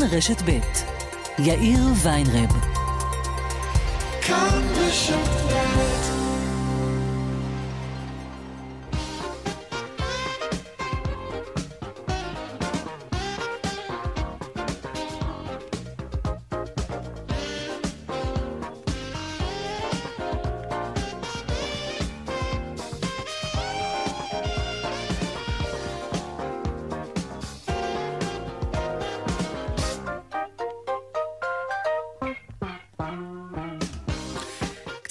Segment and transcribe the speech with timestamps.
[0.00, 0.50] כאן רשת ב'
[1.38, 2.50] יאיר ויינרב.
[4.22, 5.95] כאן רשת ב'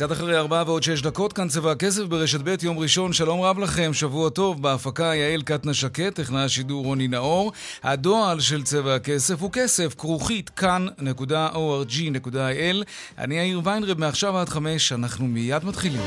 [0.06, 3.60] קצת אחרי ארבעה ועוד שש דקות, כאן צבע הכסף ברשת ב', יום ראשון, שלום רב
[3.60, 7.52] לכם, שבוע טוב, בהפקה יעל קטנה שקט, טכנה השידור רוני נאור.
[7.84, 12.84] הדועל של צבע הכסף הוא כסף, כרוכית כאן.org.il.
[13.18, 16.02] אני יאיר ויינרב, מעכשיו עד חמש, אנחנו מיד מתחילים.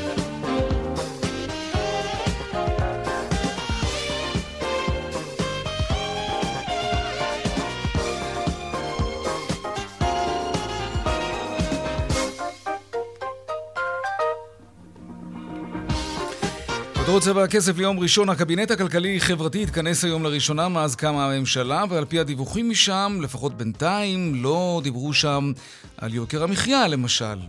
[17.09, 22.19] כותרות צבע הכסף ליום ראשון, הקבינט הכלכלי-חברתי התכנס היום לראשונה מאז קמה הממשלה, ועל פי
[22.19, 25.51] הדיווחים משם, לפחות בינתיים, לא דיברו שם
[25.97, 27.39] על יוקר המחיה למשל,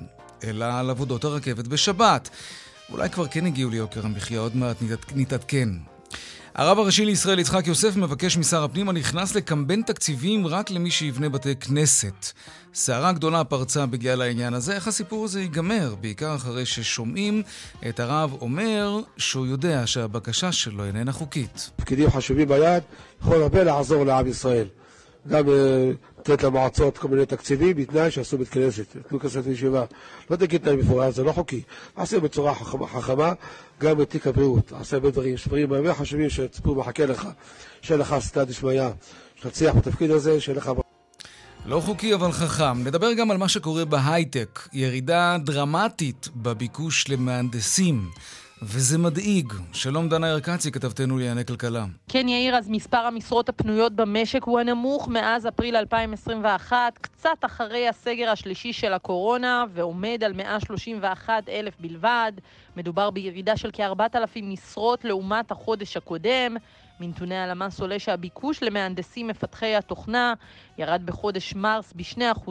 [0.45, 2.31] אלא על עבודות הרכבת בשבת.
[2.93, 4.77] אולי כבר כן הגיעו ליוקר המחיה, עוד מעט
[5.15, 5.69] נתעדכן.
[6.55, 11.57] הרב הראשי לישראל יצחק יוסף מבקש משר הפנים הנכנס לקמבן תקציבים רק למי שיבנה בתי
[11.57, 12.27] כנסת.
[12.75, 14.75] סערה גדולה פרצה בגלל העניין הזה.
[14.75, 15.95] איך הסיפור הזה ייגמר?
[16.01, 17.43] בעיקר אחרי ששומעים
[17.89, 21.71] את הרב אומר שהוא יודע שהבקשה שלו איננה חוקית.
[21.77, 22.83] פקידים חשובים ביד
[23.21, 24.67] יכול הרבה לעזור לעם ישראל.
[25.29, 25.91] גם אה,
[26.21, 29.85] לתת למועצות כל מיני תקציבים בתנאי שעשו בית כנסת, נתנו כסף לישיבה.
[30.31, 31.63] לא תגיד להם מפורט, זה לא חוקי.
[31.97, 33.33] עשה בצורה חכמה,
[33.81, 34.73] גם בתיק הבריאות.
[34.73, 37.29] עשה הרבה דברים, יש דברים באמת חשובים שהציבור מחכה לך,
[37.83, 38.83] שיהיה לך סתא דשמיא,
[39.37, 40.71] שתצליח בתפקיד הזה, שיהיה לך...
[41.67, 42.85] לא חוקי אבל חכם.
[42.85, 44.69] נדבר גם על מה שקורה בהייטק.
[44.73, 48.09] ירידה דרמטית בביקוש למהנדסים.
[48.63, 49.53] וזה מדאיג.
[49.73, 51.85] שלום דנה ירקצי, כתבתנו לענייני כלכלה.
[52.09, 58.31] כן, יאיר, אז מספר המשרות הפנויות במשק הוא הנמוך מאז אפריל 2021, קצת אחרי הסגר
[58.31, 62.33] השלישי של הקורונה, ועומד על 131 אלף בלבד.
[62.77, 66.57] מדובר בירידה של כ-4,000 משרות לעומת החודש הקודם.
[67.01, 70.35] מנתוני הלמ"ס עולה שהביקוש למהנדסים מפתחי התוכנה
[70.79, 72.51] ירד בחודש מרס ב-2%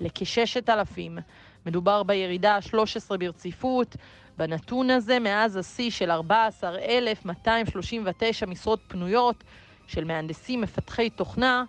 [0.00, 1.20] לכ-6,000.
[1.66, 3.96] מדובר בירידה ה-13 ברציפות.
[4.36, 9.44] בנתון הזה, מאז השיא של 14,239 משרות פנויות
[9.86, 11.64] של מהנדסים מפתחי תוכנה,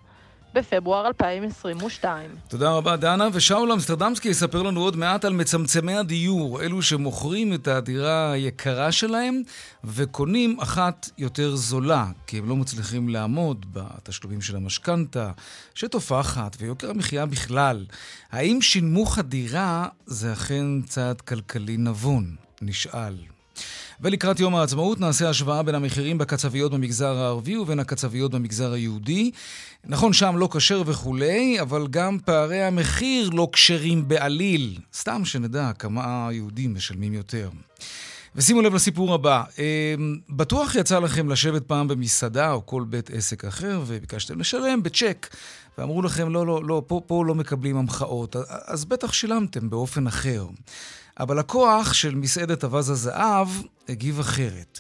[0.54, 2.30] בפברואר 2022.
[2.48, 3.28] תודה רבה, דנה.
[3.34, 9.42] ושאול אמסטרדמסקי יספר לנו עוד מעט על מצמצמי הדיור, אלו שמוכרים את הדירה היקרה שלהם
[9.84, 15.32] וקונים אחת יותר זולה, כי הם לא מצליחים לעמוד בתשלומים של המשכנתה,
[15.76, 17.86] שתופחת, ויוקר המחיה בכלל.
[18.32, 22.36] האם שינמוך הדירה זה אכן צעד כלכלי נבון?
[22.62, 23.33] נשאל.
[24.02, 29.32] ולקראת יום העצמאות נעשה השוואה בין המחירים בקצביות במגזר הערבי ובין הקצביות במגזר היהודי.
[29.86, 34.78] נכון, שם לא כשר וכולי, אבל גם פערי המחיר לא כשרים בעליל.
[34.94, 37.50] סתם שנדע כמה היהודים משלמים יותר.
[38.36, 43.46] ושימו לב לסיפור הבא, אמ, בטוח יצא לכם לשבת פעם במסעדה או כל בית עסק
[43.46, 45.28] אחר וביקשתם לשלם בצ'ק
[45.78, 50.46] ואמרו לכם לא, לא, לא, פה, פה לא מקבלים המחאות, אז בטח שילמתם באופן אחר.
[51.20, 53.48] אבל הלקוח של מסעדת אווז הזהב
[53.90, 54.80] הגיב אחרת.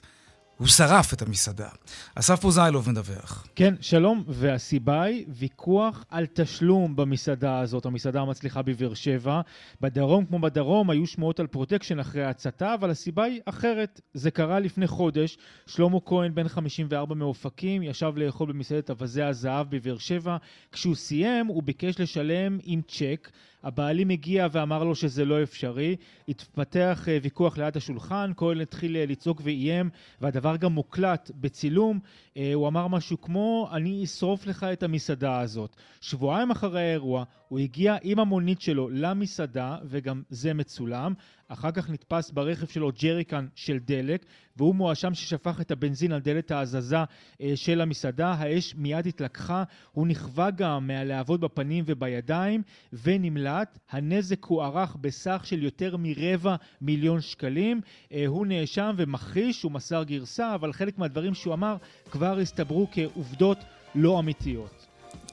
[0.58, 1.70] הוא שרף את המסעדה.
[2.16, 3.48] אסף פוזיילוב מדווח.
[3.56, 9.42] כן, שלום, והסיבה היא ויכוח על תשלום במסעדה הזאת, המסעדה המצליחה בבאר שבע.
[9.82, 14.02] בדרום כמו בדרום היו שמועות על פרוטקשן אחרי ההצתה, אבל הסיבה היא אחרת.
[14.14, 15.38] זה קרה לפני חודש.
[15.66, 20.38] שלמה כהן, בן 54 מאופקים, ישב לאכול במסעדת אווזי הזהב בבאר שבע.
[20.72, 23.30] כשהוא סיים, הוא ביקש לשלם עם צ'ק.
[23.64, 25.96] הבעלים הגיע ואמר לו שזה לא אפשרי,
[26.30, 29.90] התפתח אה, ויכוח ליד השולחן, כהן התחיל אה, לצעוק ואיים,
[30.22, 32.00] והדבר גם מוקלט בצילום.
[32.38, 35.76] אה, הוא אמר משהו כמו, אני אשרוף לך את המסעדה הזאת.
[36.02, 41.14] שבועיים אחרי האירוע, הוא הגיע עם המונית שלו למסעדה, וגם זה מצולם.
[41.54, 44.26] אחר כך נתפס ברכב שלו ג'ריקן של דלק,
[44.58, 46.98] והוא מואשם ששפך את הבנזין על דלת ההזזה
[47.42, 48.32] אה, של המסעדה.
[48.32, 52.62] האש מיד התלקחה, הוא נכווה גם מהלהבות בפנים ובידיים,
[52.94, 53.80] ונמלט.
[53.92, 57.82] הנזק הוערך בסך של יותר מרבע מיליון שקלים.
[58.14, 61.78] אה, הוא נאשם ומכחיש, הוא מסר גרסה, אבל חלק מהדברים שהוא אמר
[62.12, 63.58] כבר הסתברו כעובדות
[63.96, 64.83] לא אמיתיות.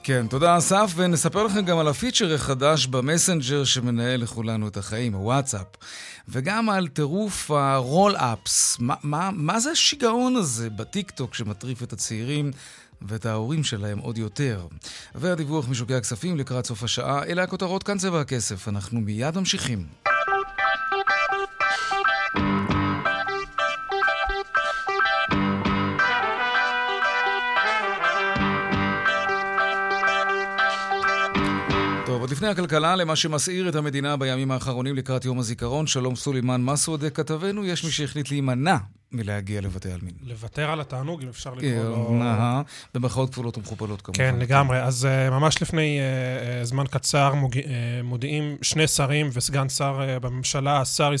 [0.03, 5.67] כן, תודה אסף, ונספר לכם גם על הפיצ'ר החדש במסנג'ר שמנהל לכולנו את החיים, הוואטסאפ,
[6.29, 8.77] וגם על טירוף ה Roll-Ups.
[8.79, 12.51] מה, מה, מה זה השיגעון הזה בטיקטוק שמטריף את הצעירים?
[13.01, 14.67] ואת ההורים שלהם עוד יותר.
[15.15, 18.67] והדיווח משוקי הכספים לקראת סוף השעה, אלה הכותרות כאן צבע הכסף.
[18.67, 19.85] אנחנו מיד ממשיכים.
[32.31, 37.65] לפני הכלכלה, למה שמסעיר את המדינה בימים האחרונים לקראת יום הזיכרון, שלום סולימאן מסעודה, כתבנו,
[37.65, 38.77] יש מי שהחליט להימנע
[39.11, 40.13] מלהגיע לבתי עלמין.
[40.23, 42.13] לוותר על התענוג, אם אפשר לקרוא כן, לו...
[42.19, 42.61] נהה,
[42.93, 44.17] במרכאות כפולות ומכופלות כמובן.
[44.17, 44.83] כן, לגמרי.
[44.83, 50.19] אז אה, ממש לפני אה, אה, זמן קצר אה, מודיעים שני שרים וסגן שר אה,
[50.19, 51.13] בממשלה, השר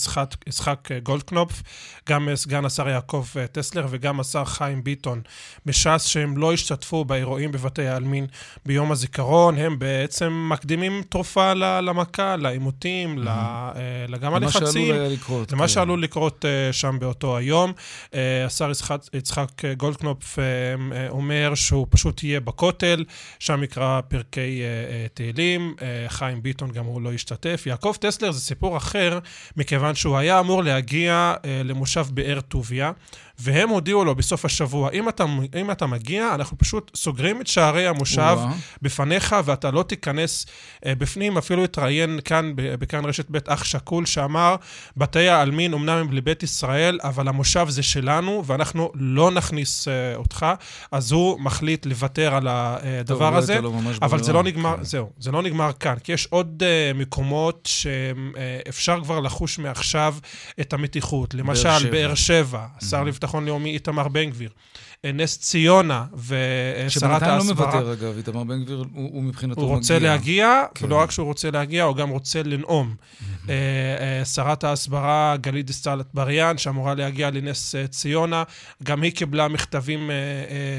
[0.47, 1.61] יצחק, אה, גולדקנופף,
[2.09, 5.21] גם אה, סגן השר יעקב אה, טסלר וגם השר חיים ביטון
[5.65, 8.27] מש"ס, שהם לא השתתפו באירועים בבתי העלמין
[8.65, 9.57] ביום הזיכרון.
[9.57, 13.71] הם בעצם מקדימים תרופה למכה, לעימותים, אה,
[14.21, 14.95] גם למה שעלול הלחצים.
[14.95, 15.51] לקרות.
[15.51, 15.67] למה כן.
[15.67, 17.73] שעלול לקרות שם באותו היום.
[18.11, 18.71] Uh, השר
[19.13, 23.03] יצחק, אה, גולדקנופ uh, uh, אומר שהוא פשוט יהיה בכותל,
[23.39, 24.61] שם יקרא פרקי
[25.13, 25.75] תהילים,
[26.07, 27.63] חיים ביטון גם הוא לא ישתתף.
[27.65, 29.19] יעקב טסלר זה סיפור אחר,
[29.57, 32.91] מכיוון שהוא היה אמור להגיע למושב באר טוביה.
[33.43, 35.25] והם הודיעו לו בסוף השבוע, אם אתה,
[35.59, 38.53] אם אתה מגיע, אנחנו פשוט סוגרים את שערי המושב או-אה.
[38.81, 40.45] בפניך, ואתה לא תיכנס
[40.85, 41.37] אה, בפנים.
[41.37, 44.55] אפילו התראיין כאן, בכאן רשת ב' אח שכול, שאמר,
[44.97, 50.45] בתי העלמין אמנם הם לבית ישראל, אבל המושב זה שלנו, ואנחנו לא נכניס אה, אותך.
[50.91, 53.61] אז הוא מחליט לוותר על הדבר טוב, לא הזה.
[53.61, 54.33] ממש אבל זה.
[54.33, 54.83] לא נגמר, כן.
[54.83, 60.15] זהו, זה לא נגמר כאן, כי יש עוד uh, מקומות שאפשר כבר לחוש מעכשיו
[60.61, 61.33] את המתיחות.
[61.33, 61.91] למשל.
[61.91, 64.49] באר שבע, השר לביטחון לאומי איתמר בן גביר,
[65.05, 67.65] אה, נס ציונה ושרת שבינתיים לא ההסברה.
[67.65, 69.77] מוותר, אגב, איתמר בן גביר, הוא הוא מבחינתו הוא מגיע.
[69.77, 70.85] רוצה להגיע, כן.
[70.85, 72.95] ולא רק שהוא רוצה להגיע, הוא גם רוצה לנאום.
[73.49, 73.53] אה,
[74.19, 78.43] אה, שרת ההסברה גלית דיסטל אטבריאן, שאמורה להגיע לנס ציונה,
[78.83, 80.09] גם היא קיבלה מכתבים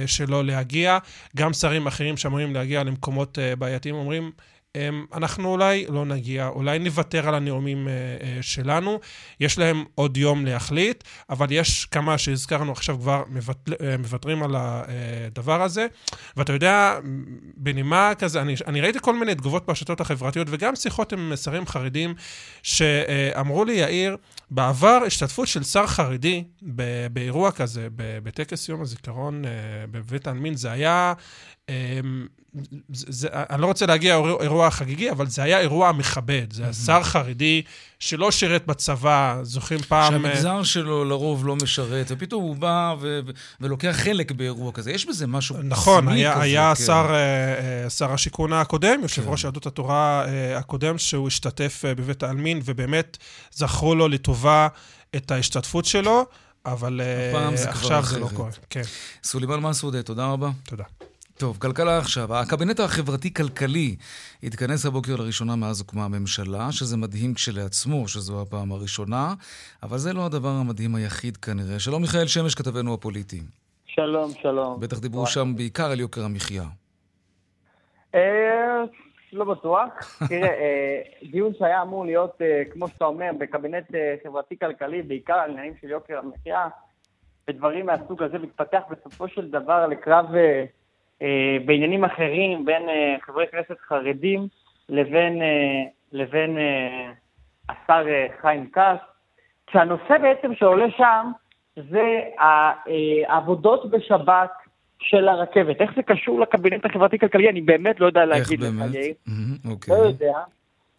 [0.06, 0.98] שלא להגיע.
[1.36, 4.30] גם שרים אחרים שאמורים להגיע למקומות בעייתיים אומרים,
[5.14, 9.00] אנחנו אולי לא נגיע, אולי נוותר על הנאומים אה, אה, שלנו.
[9.40, 13.22] יש להם עוד יום להחליט, אבל יש כמה שהזכרנו עכשיו כבר
[13.80, 15.86] אה, מוותרים על הדבר הזה.
[16.36, 16.98] ואתה יודע,
[17.56, 22.14] בנימה כזה, אני, אני ראיתי כל מיני תגובות ברשתות החברתיות וגם שיחות עם שרים חרדים
[22.62, 24.16] שאמרו לי, יאיר,
[24.50, 26.44] בעבר השתתפות של שר חרדי
[27.12, 29.44] באירוע כזה, בטקס יום הזיכרון
[29.90, 31.14] בבית העלמין, זה היה...
[31.72, 32.26] אמ,
[32.92, 36.52] זה, זה, אני לא רוצה להגיע אירוע, אירוע חגיגי, אבל זה היה אירוע מכבד.
[36.52, 37.62] זה היה שר חרדי
[37.98, 40.14] שלא שירת בצבא, זוכרים פעם...
[40.14, 43.30] אה, שהמגזר שלו לרוב לא משרת, ופתאום הוא בא ו- ו-
[43.60, 44.92] ולוקח חלק באירוע כזה.
[44.92, 46.84] יש בזה משהו נכון, היה, כזה, היה כן.
[46.84, 51.94] שר, אה, אה, שר השיכון הקודם, יושב ראש יהדות התורה אה, הקודם, שהוא השתתף אה,
[51.94, 53.18] בבית העלמין, ובאמת
[53.52, 54.68] זכרו לו לטובה
[55.16, 56.26] את ההשתתפות שלו,
[56.66, 58.28] אבל אה, עכשיו זה לא.
[58.34, 58.50] קורה.
[58.70, 58.82] כן,
[59.24, 60.50] סולימאן מסעודה, תודה רבה.
[60.64, 60.84] תודה.
[61.38, 62.34] טוב, כלכלה עכשיו.
[62.34, 63.96] הקבינט החברתי-כלכלי
[64.42, 69.34] התכנס הבוקר לראשונה מאז הוקמה הממשלה, שזה מדהים כשלעצמו, שזו הפעם הראשונה,
[69.82, 71.78] אבל זה לא הדבר המדהים היחיד כנראה.
[71.78, 73.40] שלום מיכאל שמש, כתבנו הפוליטי.
[73.86, 74.80] שלום, שלום.
[74.80, 76.64] בטח דיברו שם בעיקר על יוקר המחיה.
[78.14, 78.82] אה,
[79.32, 79.88] לא בטוח.
[80.28, 81.00] תראה, אה,
[81.30, 83.84] דיון שהיה אמור להיות, אה, כמו שאתה אומר, בקבינט
[84.24, 86.68] חברתי-כלכלי, בעיקר על עניינים של יוקר המחיה,
[87.48, 90.26] ודברים מהסוג הזה, מתפתח בסופו של דבר לקרב
[91.66, 94.48] בעניינים אחרים בין אה, חברי כנסת חרדים
[94.88, 97.12] לבין, אה, לבין אה,
[97.68, 99.00] השר אה, חיים כץ,
[99.66, 101.30] כשהנושא בעצם שעולה שם
[101.76, 102.72] זה אה,
[103.28, 104.50] העבודות בשבת
[104.98, 105.80] של הרכבת.
[105.80, 108.94] איך זה קשור לקבינט החברתי-כלכלי, אני באמת לא יודע להגיד לך, באמת?
[108.94, 109.14] יאיר.
[109.70, 109.94] אוקיי.
[109.94, 110.38] לא יודע.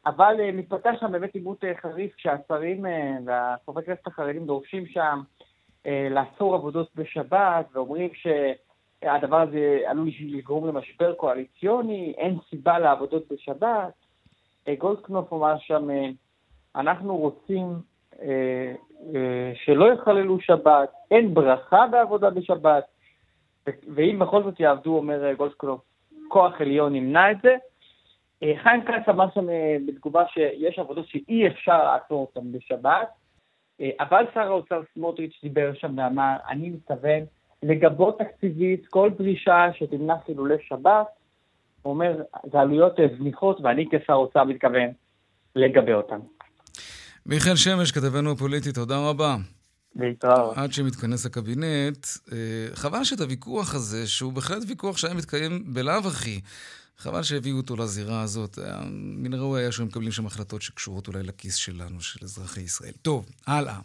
[0.05, 5.21] אבל אה, מתפתח שם באמת עימות אה, חריף, כשהשרים אה, והחברי כנסת החרדים דורשים שם
[5.85, 8.09] אה, לאסור עבודות בשבת, ואומרים
[9.03, 13.93] שהדבר הזה עלול לגרום למשבר קואליציוני, אין סיבה לעבודות בשבת.
[14.67, 16.09] אה, גולדקנופ אמר שם, אה,
[16.75, 17.65] אנחנו רוצים
[18.21, 18.73] אה,
[19.65, 22.83] שלא יחללו שבת, אין ברכה בעבודה בשבת,
[23.67, 25.81] ואם בכל זאת יעבדו, אומר גולדקנופ,
[26.27, 27.55] כוח עליון ימנע את זה.
[28.63, 29.47] חיים כץ אמר שם
[29.87, 33.07] בתגובה שיש עבודות שאי אפשר לעצור אותן בשבת,
[33.99, 37.19] אבל שר האוצר סמוטריץ' דיבר שם ואמר, אני מתכוון
[37.63, 41.05] לגבות תקציבית כל דרישה שתמנע חילולי שבת.
[41.81, 44.89] הוא אומר, זה עלויות אה, זניחות, ואני כשר אוצר מתכוון
[45.55, 46.19] לגבה אותן.
[47.25, 49.35] מיכאל שמש, כתבנו הפוליטי, תודה רבה.
[49.95, 50.57] להתראות.
[50.57, 52.37] עד שמתכנס הקבינט, אה,
[52.73, 56.41] חבל שאת הוויכוח הזה, שהוא בהחלט ויכוח שהיה מתקיים בלאו הכי,
[56.97, 58.57] חבל שהביאו אותו לזירה הזאת.
[58.57, 62.91] היה- מן הראוי היה שהם מקבלים שם החלטות שקשורות אולי לכיס שלנו, של אזרחי ישראל.
[63.01, 63.79] טוב, הלאה.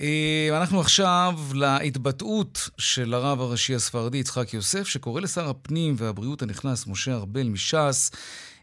[0.00, 6.86] אה, אנחנו עכשיו להתבטאות של הרב הראשי הספרדי יצחק יוסף, שקורא לשר הפנים והבריאות הנכנס
[6.86, 8.10] משה ארבל מש"ס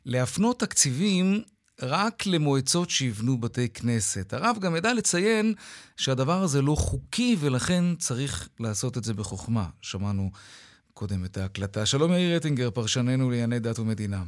[0.05, 1.43] להפנות תקציבים
[1.81, 4.33] רק למועצות שיבנו בתי כנסת.
[4.33, 5.53] הרב גם ידע לציין
[5.97, 9.69] שהדבר הזה לא חוקי ולכן צריך לעשות את זה בחוכמה.
[9.81, 10.31] שמענו
[10.93, 11.85] קודם את ההקלטה.
[11.85, 14.23] שלום יאיר רטינגר, פרשננו לענייני דת ומדינה.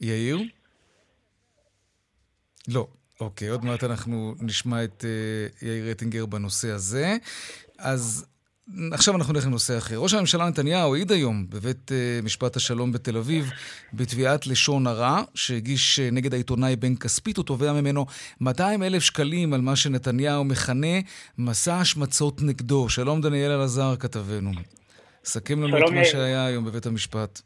[0.00, 0.38] יאיר?
[2.68, 2.88] לא.
[3.20, 7.16] אוקיי, עוד מעט אנחנו נשמע את uh, יאיר רטינגר בנושא הזה.
[7.78, 8.26] אז
[8.92, 9.96] עכשיו אנחנו נלך לנושא אחר.
[9.98, 13.50] ראש הממשלה נתניהו העיד היום בבית uh, משפט השלום בתל אביב
[13.92, 17.36] בתביעת לשון הרע שהגיש uh, נגד העיתונאי בן כספית.
[17.36, 18.06] הוא תובע ממנו
[18.40, 20.96] 200 אלף שקלים על מה שנתניהו מכנה
[21.38, 22.88] מסע השמצות נגדו.
[22.88, 24.50] שלום דניאל אלעזר כתבנו.
[25.24, 27.40] סכם לנו את מה שהיה היום בבית המשפט.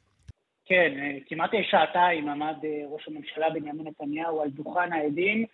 [0.67, 0.93] כן,
[1.27, 2.55] כמעט שעתיים עמד
[2.93, 5.47] ראש הממשלה בנימין נתניהו על דוכן העדים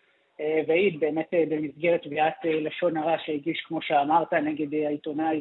[0.66, 5.40] והעיד באמת במסגרת תביעת לשון הרע שהגיש, כמו שאמרת, נגד העיתונאי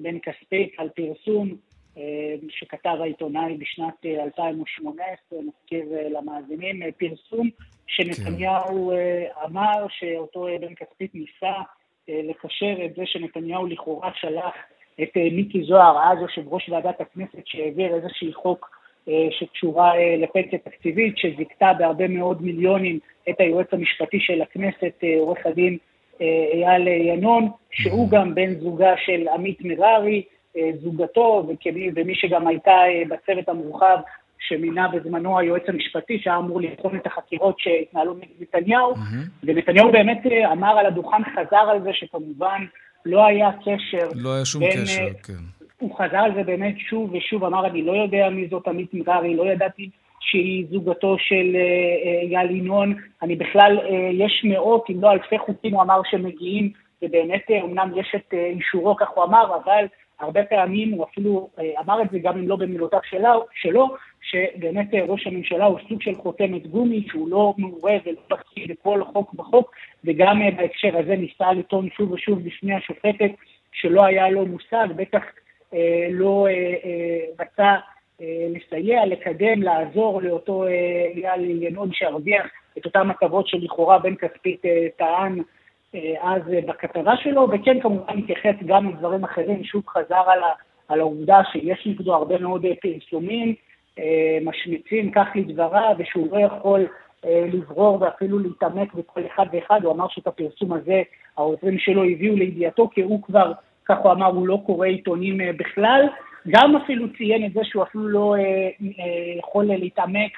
[0.00, 1.56] בן כספית על פרסום
[1.96, 7.48] אה, שכתב העיתונאי בשנת 2018, אה, נזכיר אה, למאזינים, פרסום
[7.86, 9.42] שנתניהו כן.
[9.44, 11.52] אמר שאותו בן כספית ניסה
[12.08, 14.54] לקשר את זה שנתניהו לכאורה שלח
[15.02, 18.79] את מיקי זוהר, אז יושב ראש ועדת הכנסת, שהעביר איזשהי חוק
[19.30, 22.98] שקשורה לפנסיה תקציבית, שזיכתה בהרבה מאוד מיליונים
[23.30, 25.78] את היועץ המשפטי של הכנסת, עורך הדין
[26.54, 30.22] אייל ינון, שהוא גם בן זוגה של עמית מררי,
[30.56, 33.96] אה, זוגתו, וכמי, ומי שגם הייתה אה, בצוות המורחב
[34.38, 39.44] שמינה בזמנו היועץ המשפטי, שהיה אמור לבחון את החקירות שהתנהלו נגד נתניהו, mm-hmm.
[39.44, 42.64] ונתניהו באמת אה, אמר על הדוכן, חזר על זה שכמובן
[43.06, 44.08] לא היה קשר.
[44.14, 45.59] לא היה שום בין, קשר, כן.
[45.80, 49.34] הוא חזר על זה באמת שוב ושוב, אמר, אני לא יודע מי זאת עמית מררי,
[49.34, 51.56] לא ידעתי שהיא זוגתו של
[52.22, 53.78] אייל ינון, אני בכלל,
[54.12, 56.72] יש מאות, אם לא אלפי חוקים, הוא אמר, שמגיעים
[57.02, 59.84] ובאמת אה, אמנם יש את אה, אישורו, כך הוא אמר, אבל
[60.20, 63.88] הרבה פעמים הוא אפילו אה, אמר את זה גם אם לא במילותיו שלו, שלו
[64.22, 69.34] שבאמת ראש הממשלה הוא סוג של חותמת גומי, שהוא לא מעורב ולא בקיא בכל חוק
[69.34, 73.30] בחוק, וגם בהקשר הזה ניסה לטעון שוב ושוב בפני השופטת
[73.72, 75.22] שלא היה לו מושג, בטח
[76.10, 76.46] לא
[77.40, 77.76] רצה
[78.20, 80.64] לסייע, לקדם, לעזור לאותו
[81.16, 82.46] אייל ינון שהרוויח
[82.78, 84.62] את אותן הטבות שלכאורה בן כספית
[84.96, 85.42] טען
[85.94, 90.40] אה, אז אה, בכתבה שלו, וכן כמובן התייחס גם לדברים אחרים, שוב חזר על,
[90.88, 93.54] על העובדה שיש נגדו הרבה מאוד אה, פרסומים,
[94.42, 96.86] משמיצים, כך לדבריו, ושהוא לא יכול
[97.24, 101.02] לברור ואפילו להתעמק בכל אחד ואחד, הוא אמר שאת הפרסום הזה
[101.36, 103.52] העוזרים שלו הביאו לידיעתו, כי הוא כבר,
[103.88, 106.06] כך הוא אמר, הוא לא קורא עיתונים בכלל,
[106.48, 108.34] גם אפילו ציין את זה שהוא אפילו לא
[109.38, 110.32] יכול להתעמק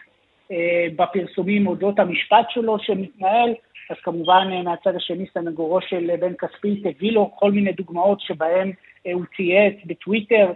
[0.96, 3.54] בפרסומים אודות המשפט שלו שמתנהל,
[3.90, 8.20] אז כמובן אה, מהצד השני סנגורו של אה, בן כספית הביא לו כל מיני דוגמאות
[8.20, 8.72] שבהן
[9.06, 10.52] אה, הוא צייץ בטוויטר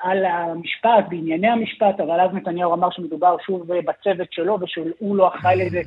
[0.00, 5.56] על המשפט, בענייני המשפט, אבל אז נתניהו אמר שמדובר שוב בצוות שלו ושהוא לא אחראי
[5.56, 5.80] לזה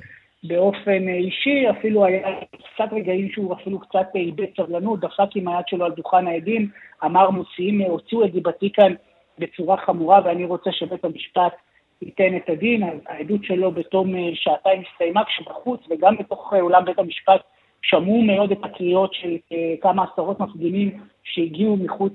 [0.47, 5.85] באופן אישי, אפילו היה קצת רגעים שהוא אפילו קצת איבד סבלנות, דפק עם היד שלו
[5.85, 6.69] על דוכן העדים,
[7.05, 8.93] אמר מוציאים, הוציאו את דיבתי כאן
[9.39, 11.53] בצורה חמורה ואני רוצה שבית המשפט
[12.01, 16.99] ייתן את הדין, העדות שלו בתום אה, שעתיים הסתיימה, כשבחוץ וגם בתוך אה, אולם בית
[16.99, 17.41] המשפט
[17.81, 22.13] שמעו מאוד את הקריאות של אה, כמה עשרות מפגינים שהגיעו מחוץ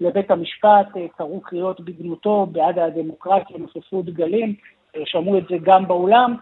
[0.00, 0.86] לבית המשפט,
[1.16, 4.54] קראו קריאות בגנותו, בעד הדמוקרטיה, נופפו דגלים,
[5.04, 6.36] שמעו את זה גם באולם,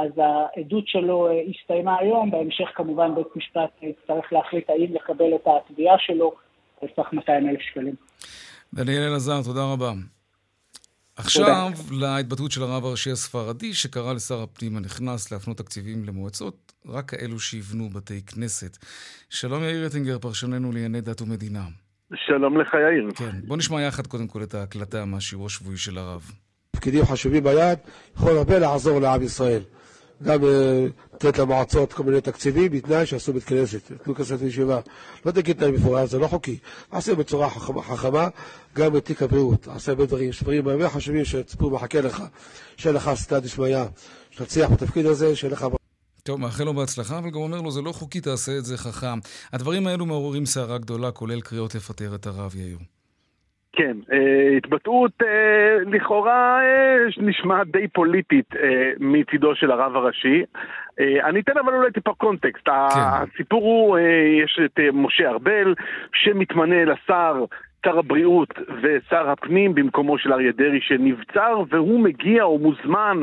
[0.00, 5.94] אז העדות שלו הסתיימה היום, בהמשך כמובן בית משפט יצטרך להחליט האם לקבל את התביעה
[5.98, 6.34] שלו
[6.82, 7.94] בסך 200 אלף שקלים.
[8.74, 9.92] דניאל אלעזר, תודה רבה.
[11.16, 17.38] עכשיו להתבטאות של הרב הראשי הספרדי, שקרא לשר הפנים הנכנס להפנות תקציבים למועצות, רק כאלו
[17.38, 18.76] שיבנו בתי כנסת.
[19.30, 21.64] שלום יאיר רטינגר, פרשננו לענייני דת ומדינה.
[22.14, 23.10] שלום לך יאיר.
[23.16, 26.30] כן, בוא נשמע יחד קודם כל את ההקלטה מהשיעור השבועי של הרב.
[26.70, 27.78] תפקידים חשובים ביד,
[28.16, 29.62] יכול הרבה לעזור לעם ישראל.
[30.22, 34.80] גם אה, לתת למועצות כל מיני תקציבים בתנאי שעשו בית כנסת, נתנו כסף לישיבה.
[35.26, 36.58] לא תגיד תנאי מפורש, זה לא חוקי.
[36.90, 37.50] עשו בצורה
[37.82, 38.28] חכמה,
[38.76, 39.68] גם בתיק הבריאות.
[39.68, 42.22] עשה הרבה דברים, יש דברים הרבה חשובים שהציבור מחכה לך.
[42.76, 43.78] שיהיה לך סתא דשמיא,
[44.30, 45.66] שתצליח בתפקיד הזה, שיהיה לך...
[46.22, 49.18] טוב, מאחל לו בהצלחה, אבל גם אומר לו, זה לא חוקי, תעשה את זה חכם.
[49.52, 52.78] הדברים האלו מעוררים סערה גדולה, כולל קריאות לפטר את הרב יאיר.
[53.72, 58.54] כן, אה, התבטאות אה, לכאורה אה, נשמעת די פוליטית
[59.00, 60.44] מצידו של הרב הראשי.
[61.00, 62.68] אני אתן אבל אולי טיפה קונטקסט.
[62.68, 62.72] כן.
[62.74, 63.98] הסיפור הוא,
[64.44, 65.74] יש את משה ארבל
[66.12, 67.44] שמתמנה לשר
[67.86, 73.20] שר הבריאות ושר הפנים במקומו של אריה דרעי שנבצר, והוא מגיע או מוזמן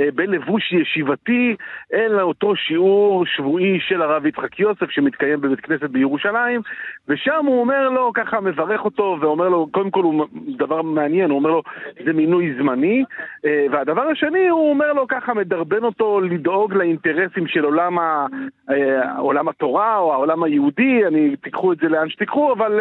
[0.00, 1.56] אה, בלבוש ישיבתי
[1.92, 6.60] אל אותו שיעור שבועי של הרב יצחק יוסף שמתקיים בבית כנסת בירושלים,
[7.08, 10.26] ושם הוא אומר לו, ככה מברך אותו ואומר לו, קודם כל הוא
[10.58, 11.62] דבר מעניין, הוא אומר לו,
[12.04, 13.04] זה מינוי זמני,
[13.44, 18.26] אה, והדבר השני, הוא אומר לו ככה, מדרבן אותו לדאוג לאינטרסים של עולם, ה,
[18.70, 22.80] אה, עולם התורה או העולם היהודי, אני, תיקחו את זה לאן שתיקחו, אבל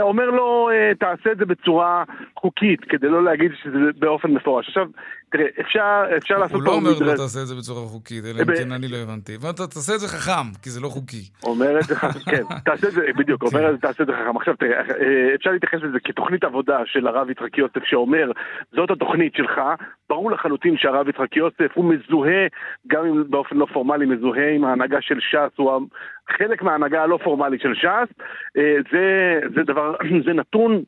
[0.00, 2.04] אומר לו, תעשה את זה בצורה
[2.36, 4.68] חוקית, כדי לא להגיד שזה באופן מפורש.
[4.68, 4.86] עכשיו,
[5.30, 6.54] תראה, אפשר, אפשר לעשות...
[6.54, 9.32] הוא לא אומר לו תעשה את זה בצורה חוקית, אלא אם כן אני לא הבנתי.
[9.40, 11.22] ואתה תעשה את זה חכם, כי זה לא חוקי.
[11.42, 14.12] אומר את זה חכם, כן, תעשה את זה, בדיוק, אומר את זה, תעשה את זה
[14.12, 14.36] חכם.
[14.36, 18.30] עכשיו תראה, אה, אפשר להתייחס לזה כתוכנית עבודה של הרב יצחק יוסף, שאומר,
[18.72, 19.60] זאת התוכנית שלך,
[20.08, 22.46] ברור לחלוטין שהרב יצחק יוסף הוא מזוהה,
[22.86, 25.80] גם אם באופן לא פורמלי מזוהה עם ההנהגה של ש"ס, הוא
[26.38, 28.08] חלק מההנהגה הלא פורמלית של ש"ס.
[28.56, 29.94] אה, זה, זה דבר,
[30.26, 30.82] זה נתון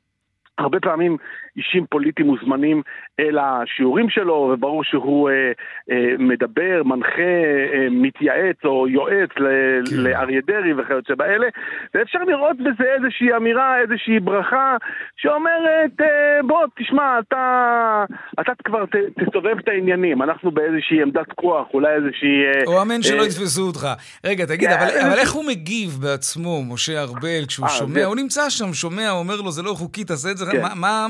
[0.61, 1.17] הרבה פעמים
[1.57, 2.83] אישים פוליטיים מוזמנים
[3.21, 5.53] אל השיעורים שלו, וברור שהוא אה,
[5.91, 7.33] אה, מדבר, מנחה,
[7.75, 9.97] אה, מתייעץ או יועץ ל- כן.
[9.97, 11.47] לאריה דרעי וכיוצא באלה,
[11.95, 14.77] ואפשר לראות בזה איזושהי אמירה, איזושהי ברכה,
[15.17, 18.05] שאומרת, אה, בוא, תשמע, אתה,
[18.41, 22.45] אתה כבר ת, תסובב את העניינים, אנחנו באיזושהי עמדת כוח, אולי איזושהי...
[22.47, 23.87] אה, או אמן שלא אה, יתפסו אותך.
[24.25, 28.05] רגע, תגיד, כן, אבל, אבל איך הוא מגיב בעצמו, משה ארבל, כשהוא אה, שומע, זה...
[28.05, 30.63] הוא נמצא שם, שומע, אומר לו, זה לא חוקי, תעשה את זה, כן.
[30.63, 30.75] מה...
[30.75, 31.07] מה...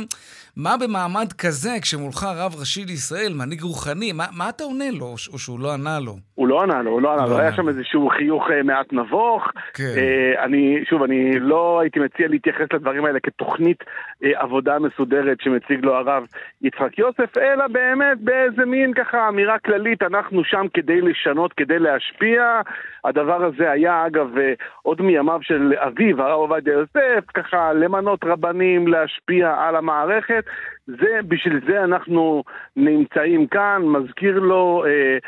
[0.57, 5.39] מה במעמד כזה, כשמולך רב ראשי לישראל, מנהיג רוחני, מה, מה אתה עונה לו, או
[5.39, 6.17] שהוא לא ענה לו?
[6.35, 8.93] הוא לא ענה לו, הוא לא ענה לו, לא היה שם איזשהו חיוך אה, מעט
[8.93, 9.43] נבוך.
[9.75, 9.85] כן.
[9.97, 13.85] אה, אני, שוב, אני לא הייתי מציע להתייחס לדברים האלה כתוכנית
[14.25, 16.27] אה, עבודה מסודרת שמציג לו הרב
[16.63, 22.61] יצחק יוסף, אלא באמת באיזה מין ככה אמירה כללית, אנחנו שם כדי לשנות, כדי להשפיע.
[23.05, 24.53] הדבר הזה היה, אגב, אה,
[24.83, 30.45] עוד מימיו של אביו, הרב עובדיה יוסף, ככה למנות רבנים, להשפיע על המערכת.
[30.87, 32.45] זה, בשביל זה אנחנו
[32.77, 34.85] נמצאים כאן, מזכיר לו...
[34.87, 35.19] אה,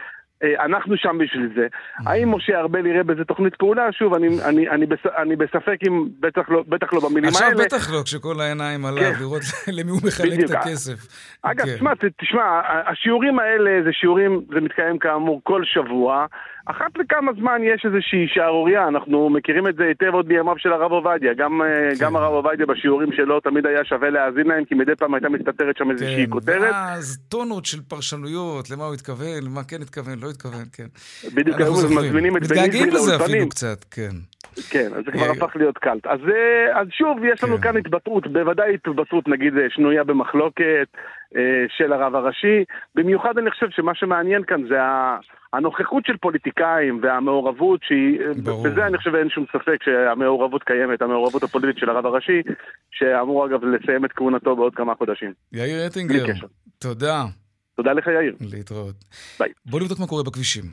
[0.43, 1.67] אה, אנחנו שם בשביל זה.
[2.07, 3.93] האם משה ארבל יראה בזה תוכנית פעולה?
[3.93, 7.65] שוב, אני, אני, אני, בס, אני בספק אם, בטח לא, בטח לא במילים עכשיו האלה.
[7.65, 9.21] עכשיו בטח לא, כשכל העיניים עליו, כן.
[9.21, 9.43] לראות
[9.77, 10.51] למי הוא מחלק בדיוק.
[10.51, 10.99] את הכסף.
[11.43, 11.75] אגב, כן.
[11.75, 16.27] תשמע, תשמע, השיעורים האלה זה שיעורים, זה מתקיים כאמור כל שבוע.
[16.67, 20.93] אחת לכמה זמן יש איזושהי שערורייה, אנחנו מכירים את זה היטב עוד מימיו של הרב
[20.93, 21.35] עובדיה.
[21.35, 22.05] גם, אה, כן.
[22.05, 25.77] גם הרב עובדיה בשיעורים שלו תמיד היה שווה להאזין להם, כי מדי פעם הייתה מסתתרת
[25.77, 26.33] שם איזושהי כן.
[26.33, 26.73] כותרת.
[26.73, 30.87] ואז טונות של פרשנויות, למה הוא התכוון, למה כן התכוון, לא התכוון, כן.
[31.35, 32.69] בדיוק, היו מזמינים את בניזרי לאולפנים.
[32.69, 34.15] מתגעגעים לזה אפילו קצת, כן.
[34.71, 36.07] כן, אז זה כבר הפך להיות קלט.
[36.07, 37.63] אז, אה, אז שוב, יש לנו כן.
[37.63, 40.89] כאן התבטאות, בוודאי התבטאות נגיד אה, שנויה במחלוקת
[41.79, 42.65] של הרב הראשי.
[42.95, 44.77] במיוחד אני חושב שמה שמעניין כאן זה
[45.53, 48.65] הנוכחות של פוליטיקאים והמעורבות שהיא, ברור.
[48.65, 52.43] בזה אני חושב אין שום ספק שהמעורבות קיימת, המעורבות הפוליטית של הרב הראשי,
[52.91, 55.33] שאמור אגב לסיים את כהונתו בעוד כמה חודשים.
[55.53, 56.25] יאיר אטינגר,
[56.79, 57.25] תודה.
[57.77, 58.37] תודה לך יאיר.
[58.41, 58.95] להתראות.
[59.39, 59.49] ביי.
[59.67, 60.65] בוא נבדוק מה קורה בכבישים.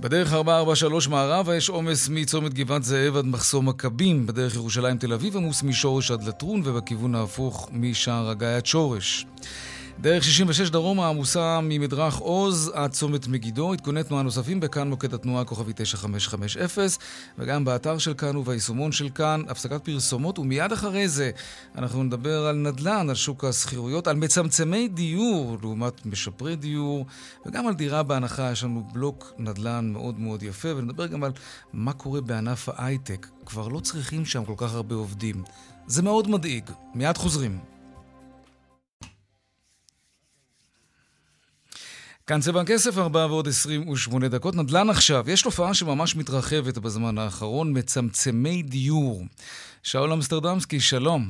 [0.00, 5.36] בדרך 443 מערבה יש עומס מצומת גבעת זאב עד מחסום מכבים, בדרך ירושלים תל אביב
[5.36, 9.26] עמוס משורש עד לטרון ובכיוון ההפוך משער הגיא עד שורש.
[10.02, 15.44] דרך 66 דרומה עמוסה ממדרך עוז עד צומת מגידו, עדכוני תנועה נוספים בכאן מוקד התנועה
[15.44, 16.86] כוכבי 9550
[17.38, 21.30] וגם באתר של כאן וביישומון של כאן הפסקת פרסומות ומיד אחרי זה
[21.78, 27.06] אנחנו נדבר על נדל"ן, על שוק השכירויות, על מצמצמי דיור לעומת משפרי דיור
[27.46, 31.32] וגם על דירה בהנחה, יש לנו בלוק נדל"ן מאוד מאוד יפה ונדבר גם על
[31.72, 35.42] מה קורה בענף ההייטק, כבר לא צריכים שם כל כך הרבה עובדים.
[35.86, 37.69] זה מאוד מדאיג, מיד חוזרים.
[42.30, 44.54] כאן צבע הכסף, 4 ועוד 28 דקות.
[44.54, 45.22] נדל"ן עכשיו.
[45.32, 49.16] יש תופעה שממש מתרחבת בזמן האחרון, מצמצמי דיור.
[49.82, 51.22] שאול אמסטרדמסקי, שלום.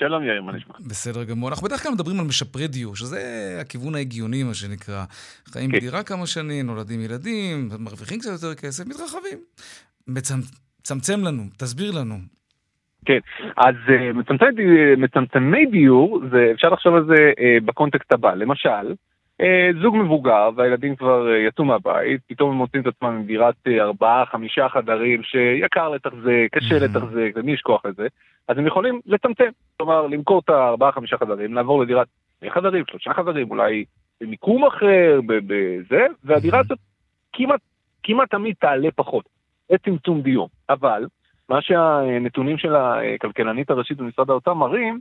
[0.00, 0.74] שלום יאיר, מה נשמע?
[0.88, 1.48] בסדר גמור.
[1.48, 3.20] אנחנו בדרך כלל מדברים על משפרי דיור, שזה
[3.60, 5.04] הכיוון ההגיוני, מה שנקרא.
[5.52, 5.76] חיים כן.
[5.76, 9.38] בדירה כמה שנים, נולדים ילדים, מרוויחים קצת יותר כסף, מתרחבים.
[10.08, 12.14] מצמצם לנו, תסביר לנו.
[13.06, 13.18] כן,
[13.56, 14.64] אז uh, מצמצמי,
[14.96, 18.34] מצמצמי דיור, זה, אפשר לחשוב על זה uh, בקונטקסט הבא.
[18.34, 19.07] למשל, אה,
[19.82, 23.82] זוג מבוגר והילדים כבר אה, יצאו מהבית, פתאום הם מוצאים את עצמם עם דירת אה,
[23.82, 28.06] ארבעה, חמישה חדרים שיקר לתחזק, קשה לתחזק, למי יש כוח לזה,
[28.48, 32.06] אז הם יכולים לצמצם, כלומר למכור את הארבעה, חמישה חדרים, לעבור לדירת
[32.40, 33.84] שני חדרים, שלושה חדרים, אולי
[34.20, 36.78] במיקום אחר, בזה, והדירה הזאת
[37.32, 37.60] כמעט,
[38.02, 39.24] כמעט תמיד תעלה פחות.
[39.68, 40.48] זה צמצום דיור.
[40.70, 41.06] אבל,
[41.48, 45.00] מה שהנתונים של הכלכלנית הראשית במשרד האוצר מראים,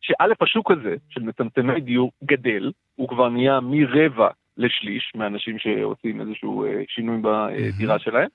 [0.00, 6.64] שא' השוק הזה של מצמצמי דיור גדל, הוא כבר נהיה מרבע לשליש מהאנשים שעושים איזשהו
[6.64, 8.28] אה, שינוי בדירה שלהם.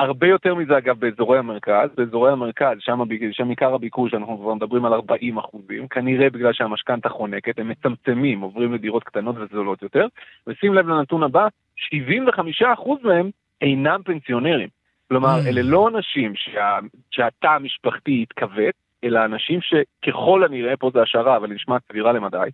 [0.00, 3.00] הרבה יותר מזה אגב באזורי המרכז, באזורי המרכז, שם,
[3.32, 8.40] שם עיקר הביקוש, אנחנו כבר מדברים על 40 אחוזים, כנראה בגלל שהמשכנתה חונקת, הם מצמצמים,
[8.40, 10.06] עוברים לדירות קטנות וזולות יותר,
[10.46, 14.68] ושים לב לנתון הבא, 75 אחוז מהם אינם פנסיונרים.
[15.08, 15.48] כלומר, Mm.
[15.48, 16.78] אלה לא אנשים שה,
[17.10, 22.50] שהתא המשפחתי התכווץ, אלא אנשים שככל הנראה, פה זה השערה, אבל היא נשמעת סבירה למדי,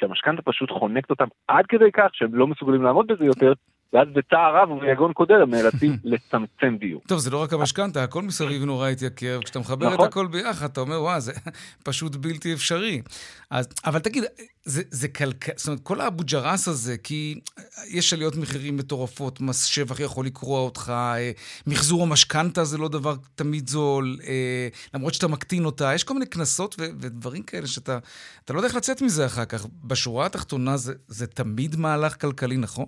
[0.00, 3.52] שהמשכנתה פשוט חונקת אותם עד כדי כך שהם לא מסוגלים לעמוד בזה יותר,
[3.92, 7.02] ואז בצער רב וביגון קודר הם נאלצים לצמצם דיור.
[7.06, 9.40] טוב, זה לא רק המשכנתה, הכל מסביב נורא התייקר.
[9.44, 10.06] כשאתה מחבר את נכון.
[10.06, 11.32] הכל ביחד, אתה אומר, וואה, זה
[11.84, 13.02] פשוט בלתי אפשרי.
[13.50, 14.24] אז, אבל תגיד,
[14.64, 17.40] זה, זה כלכלה, זאת אומרת, כל האבו ג'רס הזה, כי
[17.88, 21.30] יש עליות מחירים מטורפות, מס שבח יכול לקרוע אותך, אה,
[21.66, 26.26] מחזור המשכנתה זה לא דבר תמיד זול, אה, למרות שאתה מקטין אותה, יש כל מיני
[26.26, 27.98] קנסות ו- ודברים כאלה שאתה
[28.44, 29.66] אתה לא יודע איך לצאת מזה אחר כך.
[29.84, 32.86] בשורה התחתונה זה, זה תמיד מהלך כלכלי, נכון?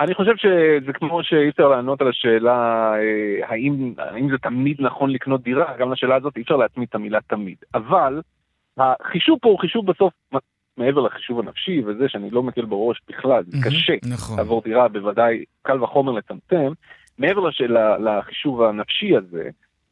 [0.00, 5.10] אני חושב שזה כמו שאי אפשר לענות על השאלה אה, האם, האם זה תמיד נכון
[5.10, 7.56] לקנות דירה, גם לשאלה הזאת אי אפשר להצמיד את המילה תמיד.
[7.74, 8.20] אבל
[8.78, 10.12] החישוב פה הוא חישוב בסוף,
[10.76, 14.36] מעבר לחישוב הנפשי וזה שאני לא מקל בראש בכלל, זה קשה נכון.
[14.36, 16.72] לעבור דירה, בוודאי קל וחומר לצמצם.
[17.18, 19.50] מעבר לשאלה, לחישוב הנפשי הזה,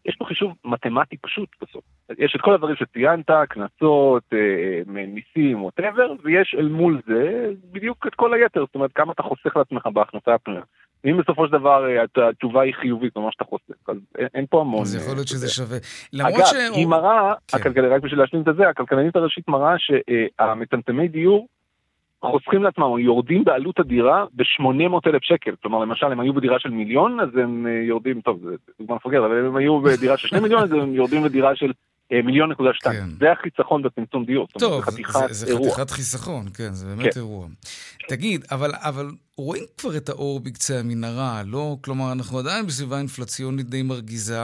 [0.08, 1.84] יש פה חישוב מתמטי פשוט בסוף.
[2.18, 8.14] יש את כל הדברים שציינת, קנסות, אה, מיסים, ווטאבר, ויש אל מול זה בדיוק את
[8.14, 10.62] כל היתר, זאת אומרת כמה אתה חוסך לעצמך בהכנסה הפנויה.
[11.04, 13.96] ואם בסופו של דבר אה, אתה- התשובה היא חיובית במה שאתה חוסך, אז
[14.34, 14.82] אין, פה המון.
[14.82, 15.78] אז יכול אה, להיות שזה אתה שווה.
[16.12, 16.76] למרות אגב, ש...
[16.76, 17.84] היא מראה, כן.
[17.90, 21.48] רק בשביל להשלים את זה, הכלכלנית הראשית מראה שהמצמצמי דיור
[22.24, 25.54] חוסכים לעצמם, יורדים בעלות הדירה ב-800 אלף שקל.
[25.62, 29.24] כלומר, למשל, הם היו בדירה של מיליון, אז הם אה, יורדים, טוב, זה דוגמה מפגרת,
[29.24, 31.72] אבל הם היו בדירה של 2 מיליון, אז הם יורדים לדירה של
[32.10, 33.00] מיליון נקודה שתיים.
[33.00, 33.10] כן.
[33.20, 34.46] זה החיסכון בצמצום דיור.
[34.58, 35.70] טוב, זה זה, זה אירוע.
[35.70, 37.20] חתיכת חיסכון, כן, זה באמת כן.
[37.20, 37.48] אירוע.
[38.08, 41.76] תגיד, אבל, אבל רואים כבר את האור בקצה המנהרה, לא?
[41.80, 44.40] כלומר, אנחנו עדיין בסביבה אינפלציונית די מרגיזה,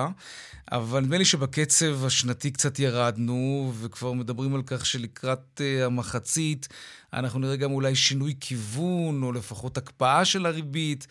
[0.72, 6.68] אבל נדמה לי שבקצב השנתי קצת ירדנו, וכבר מדברים על כך שלקראת uh, המחצית
[7.14, 11.07] אנחנו נראה גם אולי שינוי כיוון, או לפחות הקפאה של הריבית.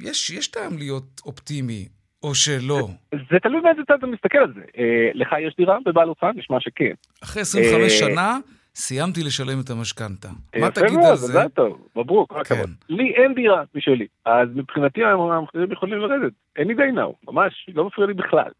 [0.00, 1.88] יש, יש טעם להיות אופטימי,
[2.22, 2.88] או שלא.
[3.30, 4.60] זה תלוי באיזה צד אתה מסתכל על זה.
[4.78, 6.26] אה, לך יש דירה בבעלותך?
[6.34, 6.92] נשמע שכן.
[7.24, 8.38] אחרי 25 אה, שנה
[8.74, 10.28] סיימתי לשלם את המשכנתה.
[10.28, 11.32] מה יפה תגיד מאוד, על זה?
[11.32, 12.54] מזל טוב, מברוק, כל כן.
[12.54, 12.70] הכבוד.
[12.88, 16.32] לי אין דירה משלי, אז מבחינתי המחירים יכולים לרדת.
[16.56, 18.50] אין לי די נאו, ממש לא מפריע לי בכלל.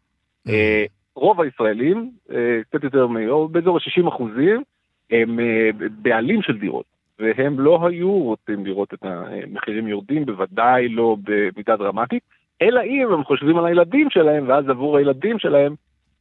[0.49, 3.07] אה, רוב הישראלים, אה, קצת יותר.
[3.29, 4.63] או באזור ה-60 אחוזים,
[5.11, 5.69] הם אה,
[6.01, 6.85] בעלים של דירות.
[7.19, 12.23] והם לא היו רוצים לראות את המחירים יורדים, בוודאי לא במידה דרמטית,
[12.67, 15.75] אלא אם הם חושבים על הילדים שלהם, ואז עבור הילדים שלהם,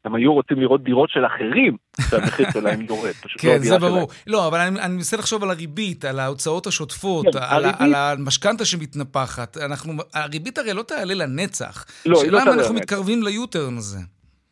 [0.04, 1.76] הם היו רוצים לראות דירות של אחרים,
[2.10, 3.02] שהמחיר שלהם יורד.
[3.24, 3.90] לא כן, זה ברור.
[4.12, 4.24] שלהם.
[4.26, 7.80] לא, אבל אני, אני מנסה לחשוב על הריבית, על ההוצאות השוטפות, כן, על, ה- הריבית-
[7.80, 9.56] על המשכנתה שמתנפחת.
[9.56, 11.84] אנחנו, הריבית הרי לא תעלה לנצח.
[12.06, 12.82] לא, היא לא תעלה אנחנו לנצח.
[12.82, 13.98] מתקרבים ליוטרן הזה.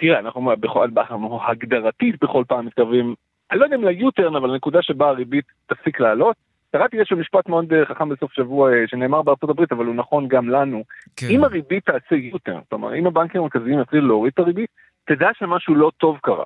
[0.00, 3.14] תראה, אנחנו בכל, אנחנו הגדרתית בכל פעם מתקרבים,
[3.50, 6.37] אני לא יודע אם ליוטרן, אבל הנקודה שבה הריבית תפסיק לעלות.
[6.72, 10.28] קראתי איזשהו משפט מאוד אה, חכם בסוף שבוע אה, שנאמר בארצות הברית, אבל הוא נכון
[10.28, 10.85] גם לנו.
[11.16, 11.26] כן.
[11.30, 14.70] אם הריבית תעשה יוטרן, כלומר, אם הבנקים המרכזיים יתחילו להוריד את הריבית,
[15.04, 16.44] תדע שמשהו לא טוב קרה.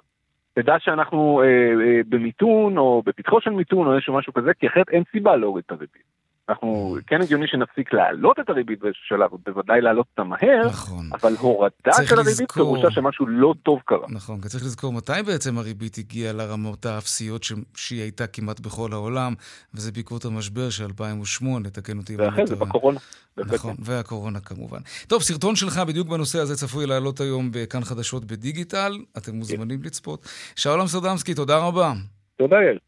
[0.54, 4.88] תדע שאנחנו אה, אה, במיתון, או בפתחו של מיתון, או איזשהו משהו כזה, כי אחרת
[4.88, 6.13] אין סיבה להוריד את הריבית.
[6.48, 11.10] אנחנו, כן הגיוני שנפסיק להעלות את הריבית באיזשהו שלב, בוודאי להעלות אותה מהר, נכון.
[11.12, 11.70] אבל הורדה
[12.06, 14.06] של הריבית לזכור- פירושה שמשהו לא טוב קרה.
[14.08, 17.52] נכון, כי צריך לזכור מתי בעצם הריבית הגיעה לרמות האפסיות ש...
[17.76, 19.34] שהיא הייתה כמעט בכל העולם,
[19.74, 22.56] וזה בעקבות המשבר של 2008, תקן אותי ואחרי זה.
[22.56, 22.98] בקורונה.
[23.36, 24.78] נכון, והקורונה כמובן.
[25.08, 30.26] טוב, סרטון שלך בדיוק בנושא הזה צפוי לעלות היום בכאן חדשות בדיגיטל, אתם מוזמנים לצפות.
[30.56, 31.92] שאול אמסטרדמסקי, תודה רבה.
[32.38, 32.78] תודה, יאיר.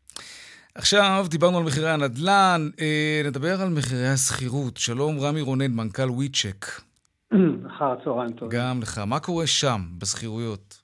[0.79, 4.77] עכשיו דיברנו על מחירי הנדל"ן, אה, נדבר על מחירי השכירות.
[4.77, 6.67] שלום, רמי רונן, מנכ"ל וויצ'ק.
[7.71, 8.59] אחר הצהריים טובים.
[8.59, 8.99] גם לך.
[8.99, 10.83] מה קורה שם, בשכירויות?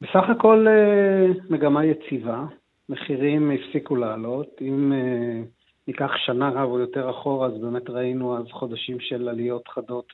[0.00, 2.44] בסך הכל אה, מגמה יציבה,
[2.88, 4.48] מחירים הפסיקו לעלות.
[4.60, 5.42] אם אה,
[5.88, 10.12] ניקח שנה רב או יותר אחורה, אז באמת ראינו אז חודשים של עליות חדות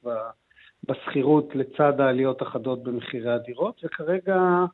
[0.88, 4.64] בשכירות לצד העליות החדות במחירי הדירות, וכרגע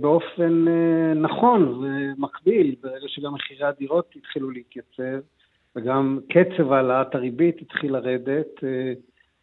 [0.00, 5.20] באופן אה, נכון ומקביל, ברגע שגם מחירי הדירות התחילו להתייצב,
[5.76, 8.92] וגם קצב העלאת הריבית התחיל לרדת, אה,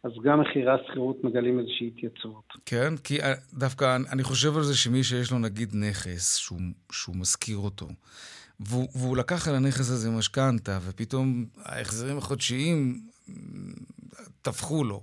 [0.04, 2.44] אז גם מחירי השכירות מגלים איזושהי התייצבות.
[2.66, 6.58] כן, כי אה, דווקא אני חושב על זה שמי שיש לו נגיד נכס, שהוא,
[6.92, 7.88] שהוא משכיר אותו,
[8.60, 13.34] והוא, והוא לקח על הנכס הזה משכנתה, ופתאום ההחזרים החודשיים אה,
[14.42, 15.00] טפחו לו,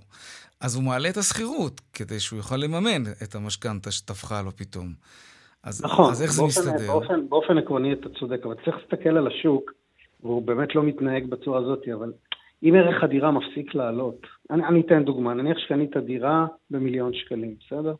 [0.60, 4.92] אז הוא מעלה את השכירות, כדי שהוא יוכל לממן את המשכנתה שטפחה לו פתאום.
[5.62, 6.86] אז, נכון, אז איך זה באופן, מסתדר?
[6.86, 9.72] באופן, באופן עקרוני אתה צודק, אבל צריך להסתכל על השוק,
[10.22, 12.12] והוא באמת לא מתנהג בצורה הזאת, אבל
[12.62, 17.94] אם ערך הדירה מפסיק לעלות, אני, אני אתן דוגמה, נניח שקנית דירה במיליון שקלים, בסדר?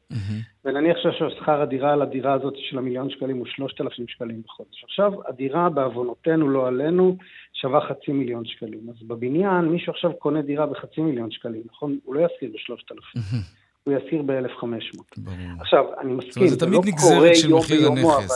[0.65, 4.85] ונניח ששכר הדירה על הדירה הזאת של המיליון שקלים הוא 3,000 שקלים בחודש.
[4.85, 7.17] עכשיו, הדירה בעוונותינו, לא עלינו,
[7.53, 8.81] שווה חצי מיליון שקלים.
[8.89, 11.99] אז בבניין, מישהו עכשיו קונה דירה בחצי מיליון שקלים, נכון?
[12.05, 13.21] הוא לא ישכיר ב-3,000.
[13.85, 15.21] הוא יסיר ב-1,500.
[15.61, 18.17] עכשיו, אני מסכים, זה לא קורה יום ביומו.
[18.17, 18.27] אבל,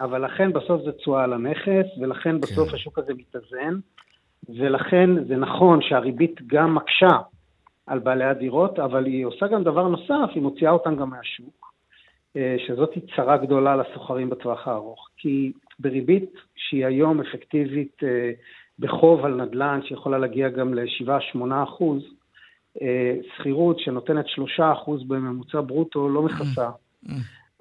[0.00, 2.74] אבל לכן בסוף זה תשואה על הנכס, ולכן בסוף כן.
[2.74, 3.78] השוק הזה מתאזן,
[4.48, 7.18] ולכן זה נכון שהריבית גם מקשה
[7.86, 11.72] על בעלי הדירות, אבל היא עושה גם דבר נוסף, היא מוציאה אותם גם מהשוק,
[12.36, 15.08] אה, שזאת צרה גדולה לסוחרים בטווח הארוך.
[15.16, 18.30] כי בריבית שהיא היום אפקטיבית אה,
[18.78, 22.02] בחוב על נדל"ן, שיכולה להגיע גם ל-7-8 אחוז,
[22.82, 26.70] אה, שכירות שנותנת 3 אחוז בממוצע ברוטו לא מכסה.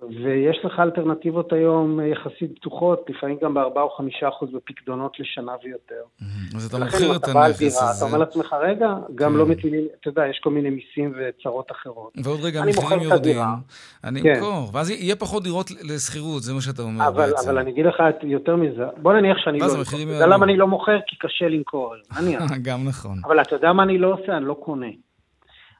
[0.01, 5.51] ויש לך אלטרנטיבות היום אה, יחסית פתוחות, לפעמים גם ב-4 או 5 אחוז בפקדונות לשנה
[5.63, 6.03] ויותר.
[6.55, 7.97] אז אתה אם את הנכס הזה.
[7.97, 9.37] אתה אומר לעצמך, רגע, גם כן.
[9.37, 12.13] לא מטילים, אתה יודע, יש כל מיני מיסים וצרות אחרות.
[12.23, 13.37] ועוד רגע המחירים יורדים.
[14.03, 14.35] אני כן.
[14.35, 17.49] אמכור, ואז יהיה פחות דירות לשכירות, זה מה שאתה אומר בעצם.
[17.49, 19.65] אבל אני אגיד לך יותר מזה, בוא נניח שאני לא...
[19.65, 20.27] אתה יודע.
[20.27, 20.99] למה אני לא מוכר?
[21.07, 22.43] כי קשה למכור נניח.
[22.67, 23.17] גם נכון.
[23.25, 24.37] אבל אתה יודע מה אני לא עושה?
[24.37, 24.87] אני לא קונה.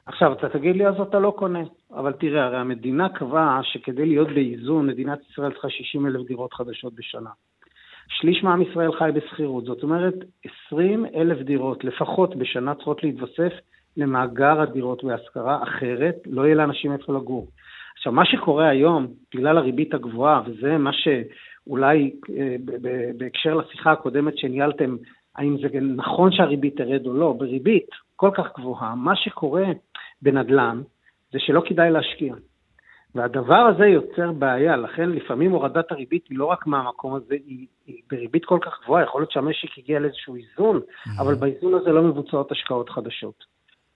[0.06, 1.62] עכשיו, אתה תגיד לי, אז אתה לא קונה.
[1.94, 6.94] אבל תראה, הרי המדינה קבעה שכדי להיות באיזון, מדינת ישראל צריכה 60 אלף דירות חדשות
[6.94, 7.30] בשנה.
[8.08, 10.14] שליש מעם ישראל חי בשכירות, זאת אומרת,
[10.66, 13.52] 20 אלף דירות לפחות בשנה צריכות להתווסף
[13.96, 17.46] למאגר הדירות בהשכרה, אחרת לא יהיה לאנשים איפה לגור.
[17.96, 22.56] עכשיו, מה שקורה היום, בגלל הריבית הגבוהה, וזה מה שאולי אה,
[23.16, 24.96] בהקשר לשיחה הקודמת שניהלתם,
[25.36, 29.64] האם זה נכון שהריבית תרד או לא, בריבית כל כך גבוהה, מה שקורה
[30.22, 30.82] בנדל"ן
[31.32, 32.34] זה שלא כדאי להשקיע.
[33.14, 38.02] והדבר הזה יוצר בעיה, לכן לפעמים הורדת הריבית היא לא רק מהמקום הזה, היא, היא
[38.10, 40.80] בריבית כל כך גבוהה, יכול להיות שהמשק הגיע לאיזשהו איזון,
[41.18, 43.44] אבל באיזון הזה לא מבוצעות השקעות חדשות.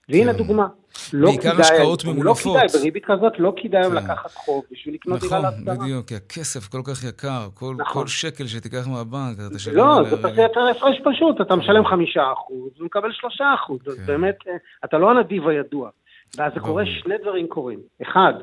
[0.09, 0.37] והנה כן.
[0.37, 0.67] דוגמה,
[1.13, 1.79] לא בעיקר כדאי,
[2.23, 2.33] לא.
[2.33, 4.03] כדאי, בריבית כזאת לא כדאי היום כן.
[4.03, 5.75] לקחת חוב בשביל לקנות דירה נכון, להשכרה.
[5.75, 8.01] בדיוק, כי הכסף כל כך יקר, כל, נכון.
[8.01, 10.17] כל שקל שתיקח מהבנק, אתה תשלם לא, זה.
[10.17, 10.39] פשוט
[10.71, 14.05] הפרש פשוט, אתה משלם חמישה אחוז ומקבל שלושה אחוז, אז כן.
[14.05, 14.53] באמת, אה,
[14.85, 15.89] אתה לא הנדיב הידוע.
[16.37, 16.59] ואז זה.
[16.59, 17.79] קורה, שני דברים קורים.
[18.01, 18.33] אחד,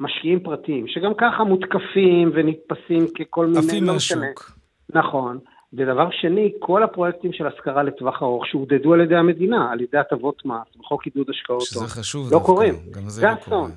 [0.00, 3.92] משקיעים פרטיים, שגם ככה מותקפים ונתפסים ככל מיני, עפים לא.
[3.92, 4.50] מהשוק.
[4.94, 5.38] נכון.
[5.72, 10.44] ודבר שני, כל הפרויקטים של השכרה לטווח ארוך שעודדו על ידי המדינה, על ידי הטבות
[10.44, 12.74] מס, בחוק עידוד השקעות שזה הון, חשוב לא דווקא, קורים.
[12.90, 13.34] גם זה זה לא.
[13.34, 13.68] קורה.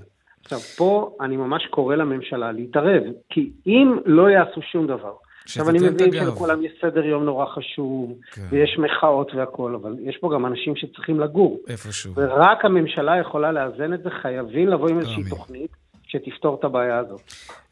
[0.43, 5.13] עכשיו, פה אני ממש קורא לממשלה להתערב, כי אם לא יעשו שום דבר,
[5.47, 6.11] עכשיו אני מבין.
[6.11, 8.47] שלכולם יש סדר יום נורא חשוב, כן.
[8.49, 11.59] ויש מחאות והכול, אבל יש פה גם אנשים שצריכים לגור.
[11.67, 12.13] איפשהו.
[12.15, 15.23] ורק הממשלה יכולה לאזן את זה, חייבים לבוא עם איזושהי.
[15.29, 15.71] תוכנית
[16.07, 17.21] שתפתור את הבעיה הזאת.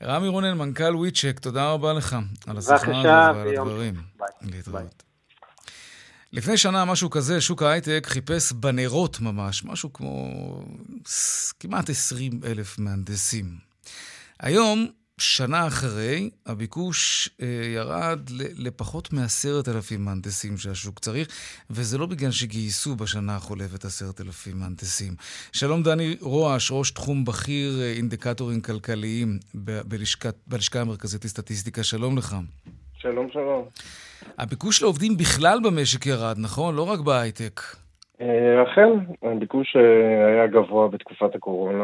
[0.04, 2.16] רמי רונן, מנכ"ל וויצ'ק, תודה רבה לך
[2.48, 3.94] על השיחה הזאת בבקשה, ועל הדברים.
[4.20, 4.28] ביי.
[4.56, 5.04] להתראות.
[6.34, 10.32] לפני שנה, משהו כזה, שוק ההייטק חיפש בנרות ממש, משהו כמו
[11.60, 13.46] כמעט 20 אלף מהנדסים.
[14.40, 14.88] היום,
[15.20, 21.28] שנה אחרי, הביקוש אה, ירד ל- לפחות מעשרת אלפים מהנדסים שהשוק צריך,
[21.70, 25.14] וזה לא בגלל שגייסו בשנה החולפת עשרת אלפים מהנדסים.
[25.52, 29.82] שלום דני רועש, ראש תחום בכיר אה, אינדיקטורים כלכליים ב-
[30.48, 32.36] בלשכה המרכזית לסטטיסטיקה, שלום לך.
[32.98, 33.66] שלום שלום.
[34.38, 36.76] הביקוש לעובדים בכלל במשק ירד, נכון?
[36.76, 37.62] לא רק בהייטק.
[38.22, 38.90] אה, אכן,
[39.24, 39.82] הביקוש אה,
[40.28, 41.84] היה גבוה בתקופת הקורונה,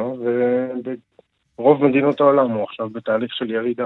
[1.62, 3.86] וברוב מדינות העולם הוא עכשיו בתהליך של ירידה.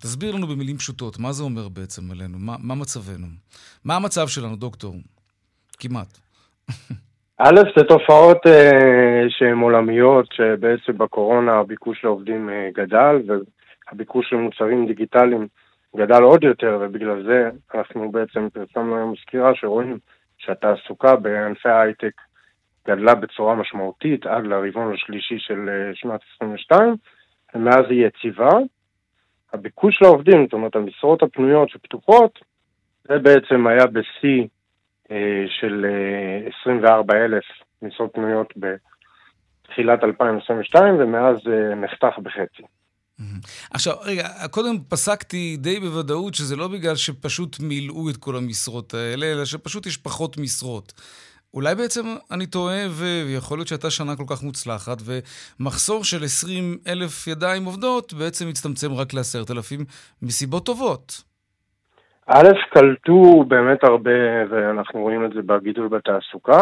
[0.00, 2.38] תסביר לנו במילים פשוטות, מה זה אומר בעצם עלינו?
[2.38, 3.26] מה, מה מצבנו?
[3.84, 4.94] מה המצב שלנו, דוקטור?
[5.78, 6.18] כמעט.
[7.38, 15.46] א', זה תופעות אה, שהן עולמיות, שבעצם בקורונה הביקוש לעובדים אה, גדל, והביקוש למוצרים דיגיטליים
[15.96, 19.98] גדל עוד יותר, ובגלל זה אנחנו בעצם פרסמנו היום סקירה שרואים
[20.38, 22.12] שהתעסוקה בענפי ההייטק
[22.88, 26.96] גדלה בצורה משמעותית עד לרבעון השלישי של אה, שנת 22,
[27.54, 28.48] ומאז היא יציבה.
[29.52, 32.38] הביקוש לעובדים, זאת אומרת המשרות הפנויות שפתוחות,
[33.08, 34.46] זה בעצם היה בשיא
[35.10, 37.42] אה, של אה, 24,000
[37.82, 42.62] משרות פנויות בתחילת 2022, ומאז אה, נחתך בחצי.
[43.18, 43.40] מהמם.
[43.70, 49.32] עכשיו, רגע, קודם פסקתי די בוודאות שזה לא בגלל שפשוט מילאו את כל המשרות האלה,
[49.32, 50.92] אלא שפשוט יש פחות משרות.
[51.54, 57.26] אולי בעצם אני טועה, ויכול להיות שהייתה שנה כל כך מוצלחת, ומחסור של 20 אלף
[57.26, 59.80] ידיים עובדות בעצם הצטמצם רק לעשרת אלפים
[60.22, 61.22] מסיבות טובות.
[62.26, 64.10] א', קלטו באמת הרבה,
[64.50, 66.60] ואנחנו רואים את זה בגידול בתעסוקה,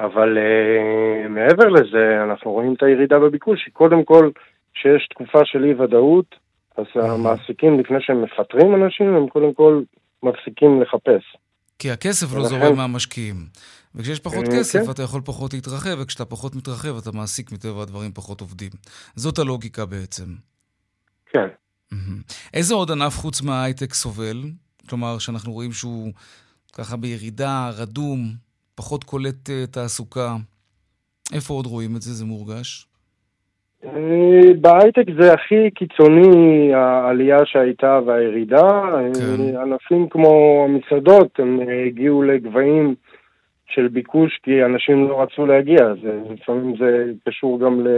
[0.00, 4.30] אבל uh, מעבר לזה, אנחנו רואים את הירידה בביקוש, היא קודם כל,
[4.74, 6.34] כשיש תקופה של אי-ודאות,
[6.76, 9.82] אז המעסיקים, לפני שהם מפטרים אנשים, הם קודם כל
[10.22, 11.36] מפסיקים לחפש.
[11.82, 13.46] כי הכסף לא זורם מהמשקיעים.
[13.94, 14.90] וכשיש פחות אה, כסף, כן.
[14.90, 18.70] אתה יכול פחות להתרחב, וכשאתה פחות מתרחב, אתה מעסיק מטבע הדברים פחות עובדים.
[19.16, 20.34] זאת הלוגיקה בעצם.
[21.26, 21.48] כן.
[22.54, 24.42] איזה עוד ענף חוץ מההייטק סובל?
[24.88, 26.12] כלומר, שאנחנו רואים שהוא
[26.72, 28.34] ככה בירידה, רדום,
[28.74, 30.36] פחות קולט אה, תעסוקה.
[31.32, 32.14] איפה עוד רואים את זה?
[32.14, 32.86] זה מורגש?
[33.84, 38.82] אה, בהייטק זה הכי קיצוני, העלייה שהייתה והירידה.
[38.90, 39.56] כן.
[39.56, 42.94] אה, ענפים כמו המסעדות, הם אה, הגיעו לגבהים
[43.66, 45.94] של ביקוש כי אנשים לא רצו להגיע.
[46.02, 47.88] זה, לפעמים זה קשור גם ל,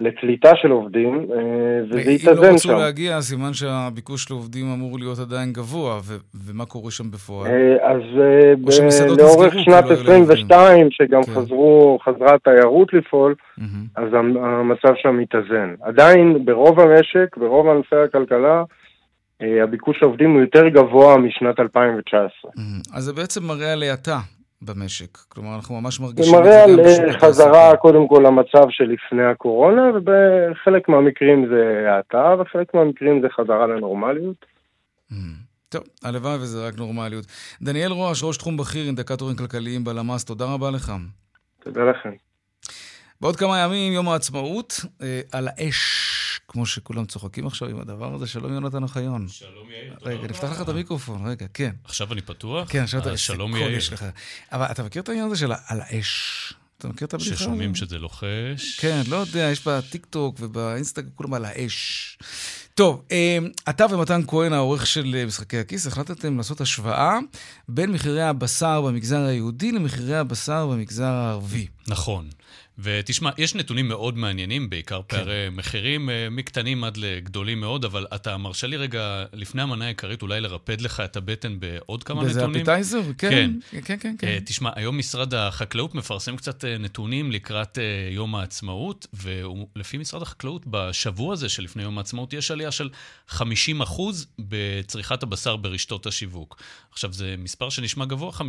[0.00, 1.38] לקליטה של עובדים, אה,
[1.90, 2.76] וזה אם לא התאזן רצו שם.
[2.78, 7.50] להגיע, סימן שהביקוש לעובדים אמור להיות עדיין גבוה, ו- ומה קורה שם בפועל?
[7.50, 11.32] אה, אז אה, ב- לאורך שנת כי לא היו להם 22, שגם כן.
[11.32, 13.84] חזרו, חזרה התיירות לפעול, מהמם.
[13.96, 15.74] אז המ- המצב שם מתאזן.
[15.82, 18.62] עדיין ברוב המשק, ברוב ענפי הכלכלה,
[19.62, 22.50] הביקוש לעובדים הוא יותר גבוה משנת 2019.
[22.56, 22.80] מהמם.
[22.94, 24.18] אז זה בעצם מראה על האטה
[24.64, 25.16] במשק.
[25.16, 27.26] כלומר, אנחנו ממש זה מרגישים מראה את זה על גם בשוק אה, התעסוקה.
[27.26, 34.46] חזרה קודם כל למצב שלפני הקורונה, ובחלק מהמקרים זה האטה, וחלק מהמקרים זה חזרה לנורמליות.
[35.10, 35.44] מהמם.
[35.68, 37.26] טוב, הלוואי וזה רק נורמליות.
[37.62, 40.92] דניאל רועש, ראש תחום בכיר אינדיקטורים כלכליים בלמ"ס, תודה רבה לך.
[41.64, 42.10] תודה לכם.
[43.20, 46.03] בעוד כמה ימים, יום העצמאות, אה, על האש,
[46.54, 48.26] כמו שכולם צוחקים עכשיו עם הדבר הזה.
[48.26, 49.28] שלום, יונתן אוחיון.
[49.28, 49.94] שלום יאיר.
[50.02, 51.70] רגע, נפתח לך את המיקרופון, רגע, כן.
[51.84, 52.68] עכשיו אני פתוח?
[52.70, 53.10] כן, עכשיו אתה...
[53.10, 54.12] אה, שלום איזה קול יאיר.
[54.52, 56.52] אבל אתה מכיר את העניין הזה של על האש?
[56.78, 57.36] אתה מכיר את הבדיחה?
[57.36, 57.74] ששומעים?
[57.74, 58.78] שזה לוחש.
[58.78, 62.18] כן, לא יודע, יש בטיקטוק ובאינסטגרם כולם על האש.
[62.74, 63.38] טוב, אה,
[63.68, 67.18] אתה ומתן כהן, העורך של אה, משחקי הכיס, החלטתם לעשות השוואה
[67.68, 71.66] בין מחירי הבשר במגזר היהודי למחירי הבשר במגזר הערבי.
[71.88, 72.28] נכון.
[72.78, 75.16] ותשמע, יש נתונים מאוד מעניינים, בעיקר כן.
[75.16, 80.22] פערי מחירים, אה, מקטנים עד לגדולים מאוד, אבל אתה מרשה לי רגע, לפני המנה העיקרית,
[80.22, 82.60] אולי לרפד לך את הבטן בעוד כמה וזה נתונים?
[82.60, 83.02] אפטייזר?
[83.18, 83.80] כן, כן.
[83.84, 84.08] כן, כן.
[84.08, 84.38] אה, כן.
[84.44, 90.62] תשמע, היום משרד החקלאות מפרסם קצת אה, נתונים לקראת אה, יום העצמאות, ולפי משרד החקלאות,
[90.66, 92.90] בשבוע הזה שלפני יום העצמאות, יש עלייה של
[93.30, 93.40] 50%
[94.38, 96.62] בצריכת הבשר ברשתות השיווק.
[96.92, 98.42] עכשיו, זה מספר שנשמע גבוה, 50%,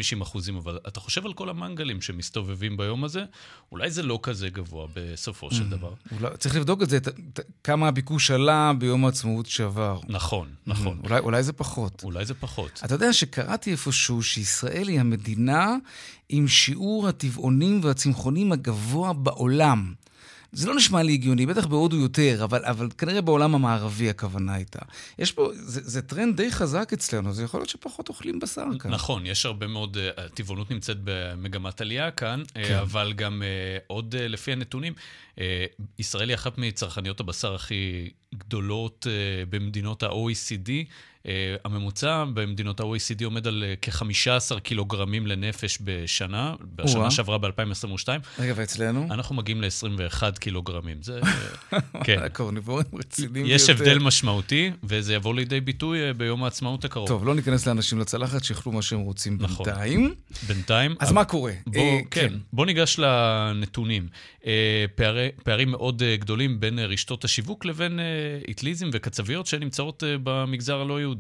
[0.57, 3.23] אבל אתה חושב על כל המנגלים שמסתובבים ביום הזה,
[3.71, 5.93] אולי זה לא כזה גבוה בסופו של דבר.
[6.12, 9.99] אולי, צריך לבדוק את זה, את, את, כמה הביקוש עלה ביום העצמאות שעבר.
[10.08, 10.99] נכון, נכון.
[11.04, 12.04] אולי, אולי זה פחות.
[12.04, 12.82] אולי זה פחות.
[12.86, 15.75] אתה יודע שקראתי איפשהו שישראל היא המדינה
[16.30, 19.93] עם שיעור הטבעונים והצמחונים הגבוה בעולם.
[20.55, 24.79] זה לא נשמע לי הגיוני, בטח בהודו יותר, אבל, אבל כנראה בעולם המערבי הכוונה הייתה.
[25.19, 28.91] יש פה, זה, זה טרנד די חזק אצלנו, זה יכול להיות שפחות אוכלים בשר כאן.
[28.91, 32.75] נכון, יש הרבה מאוד, אה, הטבעונות נמצאת במגמת עלייה כאן, אה, כן.
[32.75, 34.93] אבל גם אה, עוד לפי הנתונים,
[35.99, 39.07] ישראל היא אחת מצרכניות הבשר הכי גדולות
[39.49, 40.71] במדינות ה-OECD.
[41.27, 47.11] אה, הממוצע במדינות ה-OECD עומד על אה, כ-15 קילוגרמים לנפש בשנה, בשנה.
[47.11, 48.07] שעברה ב-2022.
[48.39, 49.07] רגע, ואצלנו?
[49.11, 50.97] אנחנו מגיעים ל-21 קילוגרמים.
[51.01, 51.19] זה,
[52.05, 52.19] כן.
[52.23, 53.83] הקורניבורים רציניים יש ביותר.
[53.83, 57.07] הבדל משמעותי, וזה יבוא לידי ביטוי אה, ביום העצמאות הקרוב.
[57.07, 59.65] טוב, לא ניכנס לאנשים לצלחת, שיאכלו מה שהם רוצים נכון.
[59.65, 60.13] בינתיים.
[60.47, 60.95] בינתיים.
[60.99, 61.51] אז מה קורה?
[61.67, 62.33] בוא, אה, כן, כן.
[62.53, 64.07] בוא ניגש לנתונים.
[64.45, 67.99] אה, פערי, פערים מאוד גדולים בין רשתות השיווק לבין
[68.47, 71.14] איטליזם וקצביות שנמצאות במגזר הלא יהודי.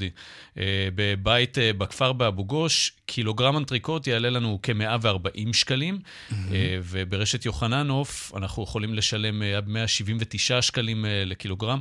[0.57, 5.99] אה, בבית אה, בכפר באבו גוש, קילוגרם אנטריקוט יעלה לנו כ-140 שקלים,
[6.31, 11.79] אה, וברשת יוחננוף אנחנו יכולים לשלם עד 179 שקלים לקילוגרם.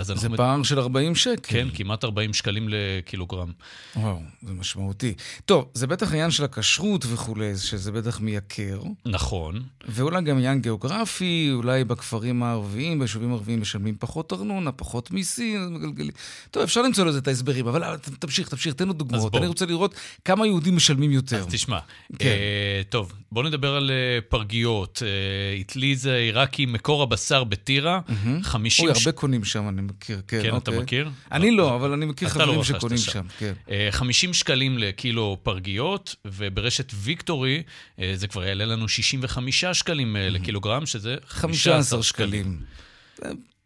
[0.00, 0.36] זה אנחנו...
[0.36, 1.36] פער של 40 שקל.
[1.42, 3.52] כן, כמעט 40 שקלים לקילוגרם.
[3.96, 5.14] וואו, זה משמעותי.
[5.44, 8.82] טוב, זה בטח עניין של הכשרות וכולי, שזה בטח מייקר.
[9.06, 9.62] נכון.
[9.88, 16.12] ואולי גם עניין גיאוגרפי, אולי בכפרים הערביים, ביישובים הערביים משלמים פחות ארנונה, פחות מיסים, מגלגלים.
[16.50, 19.34] טוב, אפשר למצוא לזה את ההסברים, אבל אבל תמשיך, תמשיך, תן לנו דוגמאות.
[19.34, 21.38] אני רוצה לראות כמה יהודים משלמים יותר.
[21.38, 21.78] אז תשמע,
[22.18, 22.26] כן.
[22.26, 25.02] אה, טוב, בוא נדבר על אה, פרגיות.
[25.06, 28.00] אה, אטליז עיראקי, מקור הבשר בטירה,
[28.42, 28.88] 50...
[28.88, 30.42] אוי, הרבה קונים שם, אני מכיר, כן.
[30.42, 30.82] כן, אתה אוקיי.
[30.82, 31.10] מכיר?
[31.32, 33.26] אני לא, אבל אני מכיר לא חברים שקונים שם.
[33.38, 33.52] כן.
[33.70, 37.62] אה, 50 שקלים לקילו פרגיות, וברשת ויקטורי
[38.00, 42.60] אה, זה כבר יעלה לנו 65 שקלים אה, לקילוגרם, שזה 15 שקלים.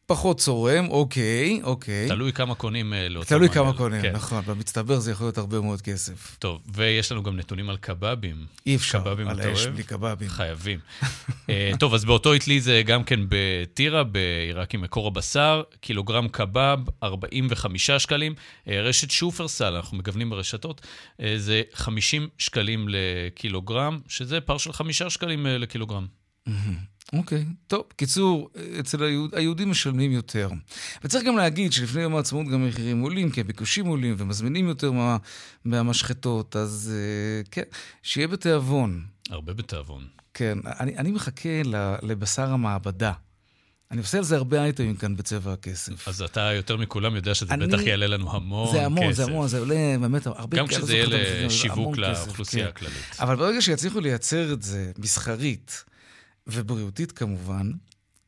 [0.09, 2.09] פחות צורם, אוקיי, אוקיי.
[2.09, 3.55] תלוי כמה קונים אה, לאותו תלוי מנגל.
[3.55, 4.13] כמה קונים, כן.
[4.13, 4.45] נכון.
[4.47, 6.37] במצטבר זה יכול להיות הרבה מאוד כסף.
[6.39, 8.47] טוב, ויש לנו גם נתונים על קבבים.
[8.67, 9.67] אי אפשר, קבבים על האש?
[9.67, 10.29] בלי קבבים.
[10.29, 10.79] חייבים.
[11.51, 16.79] אה, טוב, אז באותו אטלי זה גם כן בטירה, בעיראק עם מקור הבשר, קילוגרם קבב,
[17.03, 18.35] 45 שקלים.
[18.69, 20.87] אה, רשת שופרסל, אנחנו מגוונים ברשתות,
[21.21, 26.07] אה, זה 50 שקלים לקילוגרם, שזה פער של 5 שקלים אה, לקילוגרם.
[27.13, 27.85] אוקיי, טוב.
[27.97, 28.51] קיצור,
[28.81, 30.49] אצל היהוד, היהודים משלמים יותר.
[31.05, 35.17] וצריך גם להגיד שלפני יום העצמאות גם המחירים עולים, כי הביקושים עולים ומזמינים יותר מה,
[35.65, 37.63] מהמשחטות, אז uh, כן,
[38.03, 39.05] שיהיה בתיאבון.
[39.31, 40.07] הרבה בתיאבון.
[40.35, 41.63] כן, אני, אני מחכה
[42.03, 43.13] לבשר המעבדה.
[43.91, 46.09] אני עושה על זה הרבה אייטמים כאן בצבע הכסף.
[46.09, 47.67] אז אתה יותר מכולם יודע שזה אני...
[47.67, 48.79] בטח יעלה לנו המון כסף.
[48.79, 49.17] זה המון, כסף.
[49.17, 50.57] זה המון, זה עולה באמת הרבה כסף.
[50.57, 51.07] גם כשזה יהיה
[51.47, 52.71] לשיווק לאוכלוסייה כן.
[52.71, 53.17] הכללית.
[53.21, 55.85] אבל ברגע שיצליחו לייצר את זה מסחרית
[56.49, 57.71] ובריאותית כמובן,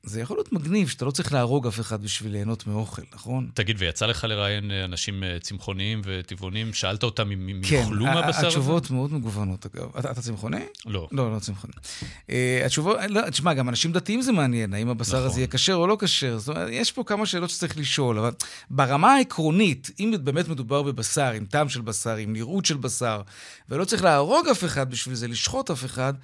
[0.02, 3.50] זה יכול להיות מגניב שאתה לא צריך להרוג אף אחד בשביל ליהנות מאוכל, נכון?
[3.54, 6.72] תגיד, ויצא לך לראיין אה, אנשים אה, צמחוניים וטבעונים?
[6.72, 8.40] שאלת אותם אם הם כן, יאכלו מהבשר הזה?
[8.40, 9.96] כן, התשובות מאוד מגוונות, אגב.
[9.98, 10.60] אתה, אתה צמחוני?
[10.86, 11.08] לא.
[11.12, 11.72] לא, לא צמחוני.
[11.72, 12.32] Uh,
[12.66, 15.26] התשובות, לא, תשמע, גם אנשים דתיים זה מעניין, האם הבשר נכון.
[15.26, 16.38] הזה יהיה כשר או לא כשר.
[16.38, 18.30] זאת אומרת, יש פה כמה שאלות שצריך לשאול, אבל
[18.70, 23.22] ברמה העקרונית, אם באמת מדובר בבשר, עם טעם של בשר, עם נראות של בשר,
[23.68, 26.14] ולא צריך להרוג אף אחד בשביל זה, לשחוט אף אחד,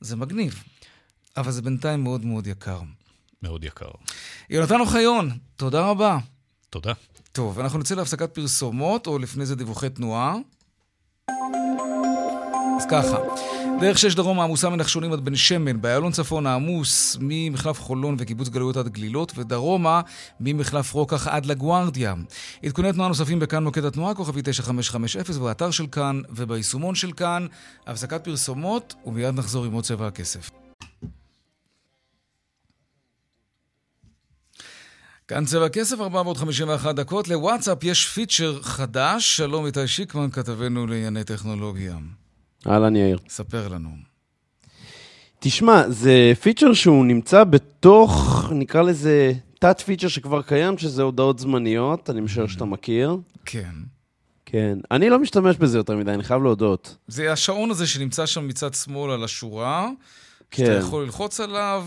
[0.00, 0.62] זה מגניב.
[1.36, 2.80] אבל זה בינתיים מאוד מאוד יקר.
[3.42, 3.90] מאוד יקר.
[4.50, 6.18] יונתן אוחיון, תודה רבה.
[6.70, 6.92] תודה.
[7.32, 10.34] טוב, אנחנו נצא להפסקת פרסומות, או לפני זה דיווחי תנועה.
[12.76, 13.16] אז ככה,
[13.80, 18.76] דרך שש דרום העמוסה מנחשונים עד בן שמן, באיילון צפון העמוס ממחלף חולון וקיבוץ גלויות
[18.76, 20.00] עד גלילות, ודרומה
[20.40, 22.14] ממחלף רוקח עד לגוארדיה.
[22.64, 27.46] עדכוני תנועה נוספים בכאן מוקד התנועה, כוכבי 9550, באתר של כאן וביישומון של כאן.
[27.86, 30.50] הפסקת פרסומות, ומיד נחזור עם עוד צבע הכסף.
[35.28, 37.28] כאן צבע כסף, 451 דקות.
[37.28, 39.36] לוואטסאפ יש פיצ'ר חדש.
[39.36, 41.96] שלום איתי שיקמן, כתבנו לענייני טכנולוגיה.
[42.66, 43.18] אהלן יאיר.
[43.28, 43.90] ספר לנו.
[45.38, 52.10] תשמע, זה פיצ'ר שהוא נמצא בתוך, נקרא לזה, תת פיצ'ר שכבר קיים, שזה הודעות זמניות,
[52.10, 53.16] אני משער שאתה מכיר.
[53.44, 53.72] כן.
[54.44, 54.78] כן.
[54.90, 56.96] אני לא משתמש בזה יותר מדי, אני חייב להודות.
[57.08, 59.88] זה השעון הזה שנמצא שם מצד שמאל על השורה,
[60.50, 60.64] כן.
[60.64, 61.86] שאתה יכול ללחוץ עליו.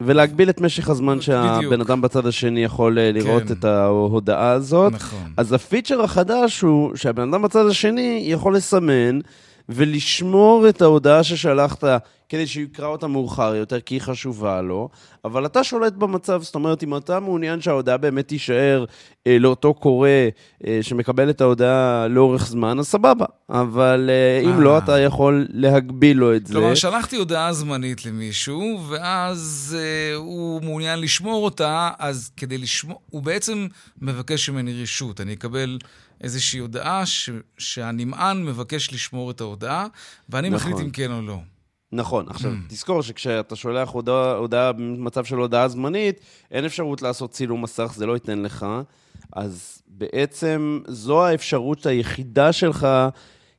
[0.00, 3.52] ולהגביל את משך הזמן שהבן אדם בצד השני יכול אה, לראות כן.
[3.52, 4.92] את ההודעה הזאת.
[4.92, 5.32] נכון.
[5.36, 9.18] אז הפיצ'ר החדש הוא שהבן אדם בצד השני יכול לסמן
[9.68, 11.84] ולשמור את ההודעה ששלחת
[12.32, 14.88] כדי שהוא יקרא אותה מאוחר יותר, כי היא חשובה לו,
[15.24, 18.84] אבל אתה שולט במצב, זאת אומרת, אם אתה מעוניין שההודעה באמת תישאר
[19.26, 20.08] אה, לאותו קורא
[20.66, 23.24] אה, שמקבל את ההודעה לאורך זמן, אז סבבה.
[23.50, 26.54] אבל אה, אם לא, אתה יכול להגביל לו את זה.
[26.54, 33.22] כלומר, שלחתי הודעה זמנית למישהו, ואז אה, הוא מעוניין לשמור אותה, אז כדי לשמור, הוא
[33.22, 33.66] בעצם
[34.02, 35.20] מבקש ממני רשות.
[35.20, 35.78] אני אקבל...
[36.20, 39.86] איזושהי הודעה ש, שהנמען מבקש לשמור את ההודעה,
[40.28, 40.72] ואני נכון.
[40.72, 41.38] מחליט אם כן או לא.
[41.92, 42.26] נכון.
[42.28, 42.68] עכשיו, mm.
[42.68, 46.20] תזכור שכשאתה שולח הודעה, הודעה במצב של הודעה זמנית,
[46.50, 48.66] אין אפשרות לעשות צילום מסך, זה לא ייתן לך.
[49.32, 52.88] אז בעצם זו האפשרות היחידה שלך,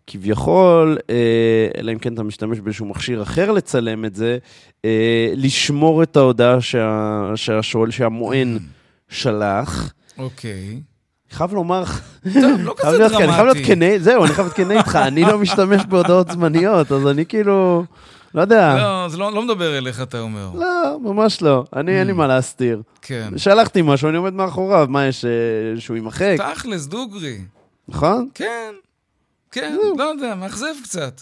[0.08, 4.38] כביכול, אה, אלא אם כן אתה משתמש באיזשהו מכשיר אחר לצלם את זה,
[4.86, 8.62] אה, לשמור את ההודעה שה, שהשואל, שהמוען mm.
[9.10, 9.94] שלח.
[10.18, 10.82] אוקיי.
[10.82, 10.94] Okay.
[11.34, 11.84] חייב לומר...
[12.34, 13.24] טוב, לא כזה דרמטי.
[13.24, 16.92] אני חייב להיות כנה, זהו, אני חייב להיות כנה איתך, אני לא משתמש בהודעות זמניות,
[16.92, 17.84] אז אני כאילו...
[18.36, 18.76] לא יודע.
[18.76, 20.50] לא, זה לא, לא מדבר אליך, אתה אומר.
[20.56, 21.64] לא, ממש לא.
[21.76, 22.16] אני, אין לי mm.
[22.16, 22.82] מה להסתיר.
[23.02, 23.38] כן.
[23.38, 25.32] שלחתי משהו, אני עומד מאחוריו, מה יש, אה,
[25.80, 26.36] שהוא יימחק?
[26.38, 27.38] תכלס, דוגרי.
[27.88, 28.30] נכון?
[28.34, 28.74] כן.
[29.52, 31.22] כן, לא יודע, מאכזב קצת.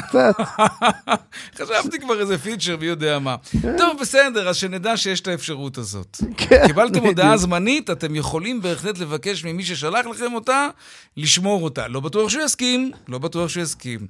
[0.00, 0.34] קצת.
[1.58, 3.36] חשבתי כבר איזה פיצ'ר, מי יודע מה.
[3.62, 3.76] כן.
[3.78, 6.16] טוב, בסדר, אז שנדע שיש את האפשרות הזאת.
[6.38, 10.68] כן, קיבלתם הודעה זמנית, אתם יכולים בהחלט לבקש ממי ששלח לכם אותה,
[11.16, 11.88] לשמור אותה.
[11.88, 14.06] לא בטוח שהוא יסכים, לא בטוח שהוא יסכים.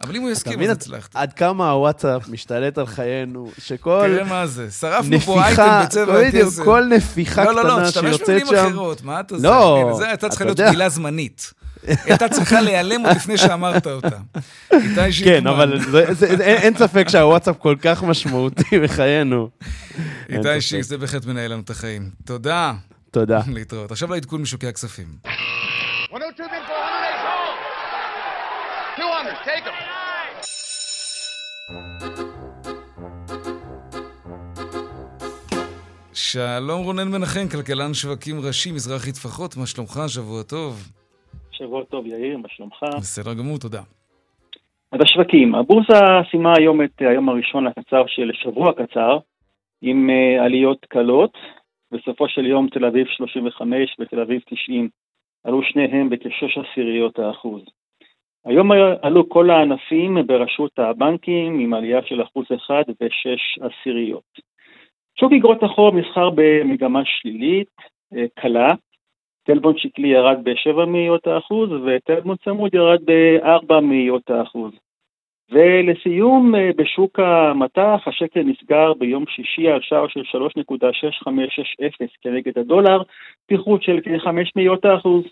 [0.00, 1.16] אבל אם הוא יסכים, אז הצלחת.
[1.16, 4.04] עד כמה הוואטסאפ משתלט על חיינו, שכל...
[4.06, 6.64] תראה מה זה, שרפנו פה אייטם בצבע הכסף.
[6.64, 7.66] כל נפיחה קטנה שיוצאת שם...
[7.66, 9.48] לא, לא, לא, תשתמש במילים אחרות, מה אתה עושה?
[9.48, 11.52] לא, זה הייתה צריכה להיות מילה זמנית.
[11.86, 14.18] הייתה צריכה להיעלם עוד לפני שאמרת אותה.
[14.72, 15.32] איתי שיקמן.
[15.40, 15.80] כן, אבל
[16.40, 19.48] אין ספק שהוואטסאפ כל כך משמעותי בחיינו.
[20.28, 22.10] איתי שיק, זה בהחלט מנהל לנו את החיים.
[22.24, 22.72] תודה.
[23.10, 23.40] תודה.
[23.48, 23.90] להתראות.
[23.90, 25.06] עכשיו לעדכון משוקי הכספים.
[28.98, 30.02] 200, take them.
[36.14, 40.00] שלום רונן מנחם, כלכלן שווקים ראשי, מזרחי טפחות, מה שלומך?
[40.08, 40.72] שבוע טוב.
[41.50, 42.82] שבוע טוב, יאיר, מה שלומך?
[42.96, 43.82] בסדר גמור, תודה.
[44.92, 49.18] אז השווקים, הבורסה סיימה היום את היום הראשון הקצר של שבוע קצר,
[49.82, 51.32] עם uh, עליות קלות.
[51.92, 54.88] בסופו של יום תל אביב 35 ותל אביב 90
[55.44, 57.62] עלו שניהם בכשש עשיריות האחוז.
[58.44, 58.70] היום
[59.02, 64.52] עלו כל הענפים בראשות הבנקים עם עלייה של אחוז אחד ושש עשיריות.
[65.20, 67.68] שוק אגרות החוב נסחר במגמה שלילית,
[68.16, 68.68] אה, קלה,
[69.44, 74.72] טלבון שקלי ירד ב-7 מאיות האחוז וטלבון צמוד ירד ב-4 מאיות האחוז.
[75.50, 83.02] ולסיום, אה, בשוק המטח, השקל נסגר ביום שישי על שער של 3.6560 כנגד הדולר,
[83.46, 85.24] פיחות של כחמש מאיות האחוז.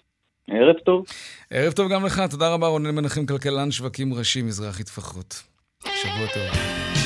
[0.51, 1.05] ערב טוב.
[1.51, 5.43] ערב טוב גם לך, תודה רבה רונן מנחם, כלכלן שווקים ראשי, מזרחי טפחות.
[5.84, 6.99] שבוע טוב.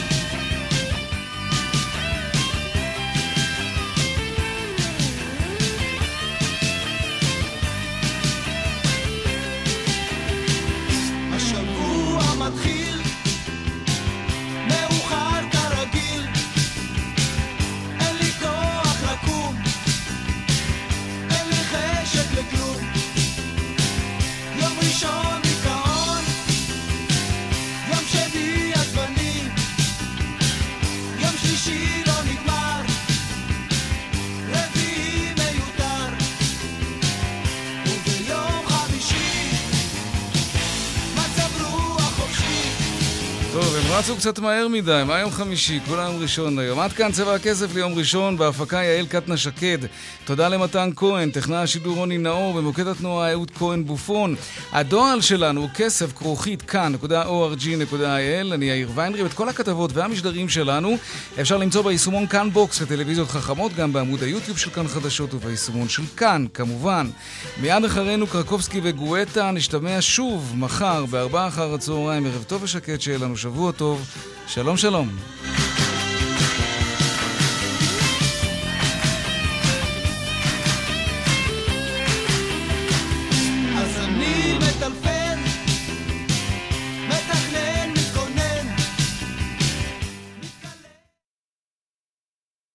[44.05, 45.81] רצו קצת מהר מדי, מה יום חמישי?
[45.89, 46.81] כולם יום ראשון היום.
[46.81, 49.79] עד כאן צבע הכסף ליום ראשון, בהפקה יעל קטנה שקד.
[50.25, 54.35] תודה למתן כהן, טכנאי השידור רוני נאור, במוקד התנועה אהוד כהן בופון.
[54.73, 58.55] הדואל שלנו הוא כסף כרוכית כאן.org.il.
[58.55, 60.97] אני יאיר ויינרב, את כל הכתבות והמשדרים שלנו
[61.41, 66.03] אפשר למצוא ביישומון כאן בוקס לטלוויזיות חכמות, גם בעמוד היוטיוב של כאן חדשות וביישומון של
[66.17, 67.11] כאן, כמובן.
[67.61, 72.27] מיד אחרינו קרקובסקי וגואטה, נשתמע שוב מחר בארבעה אחר הצהריים.
[72.27, 73.94] ערב טוב ושקט, שיהיה לנו שבוע טוב.
[74.47, 75.09] שלום שלום.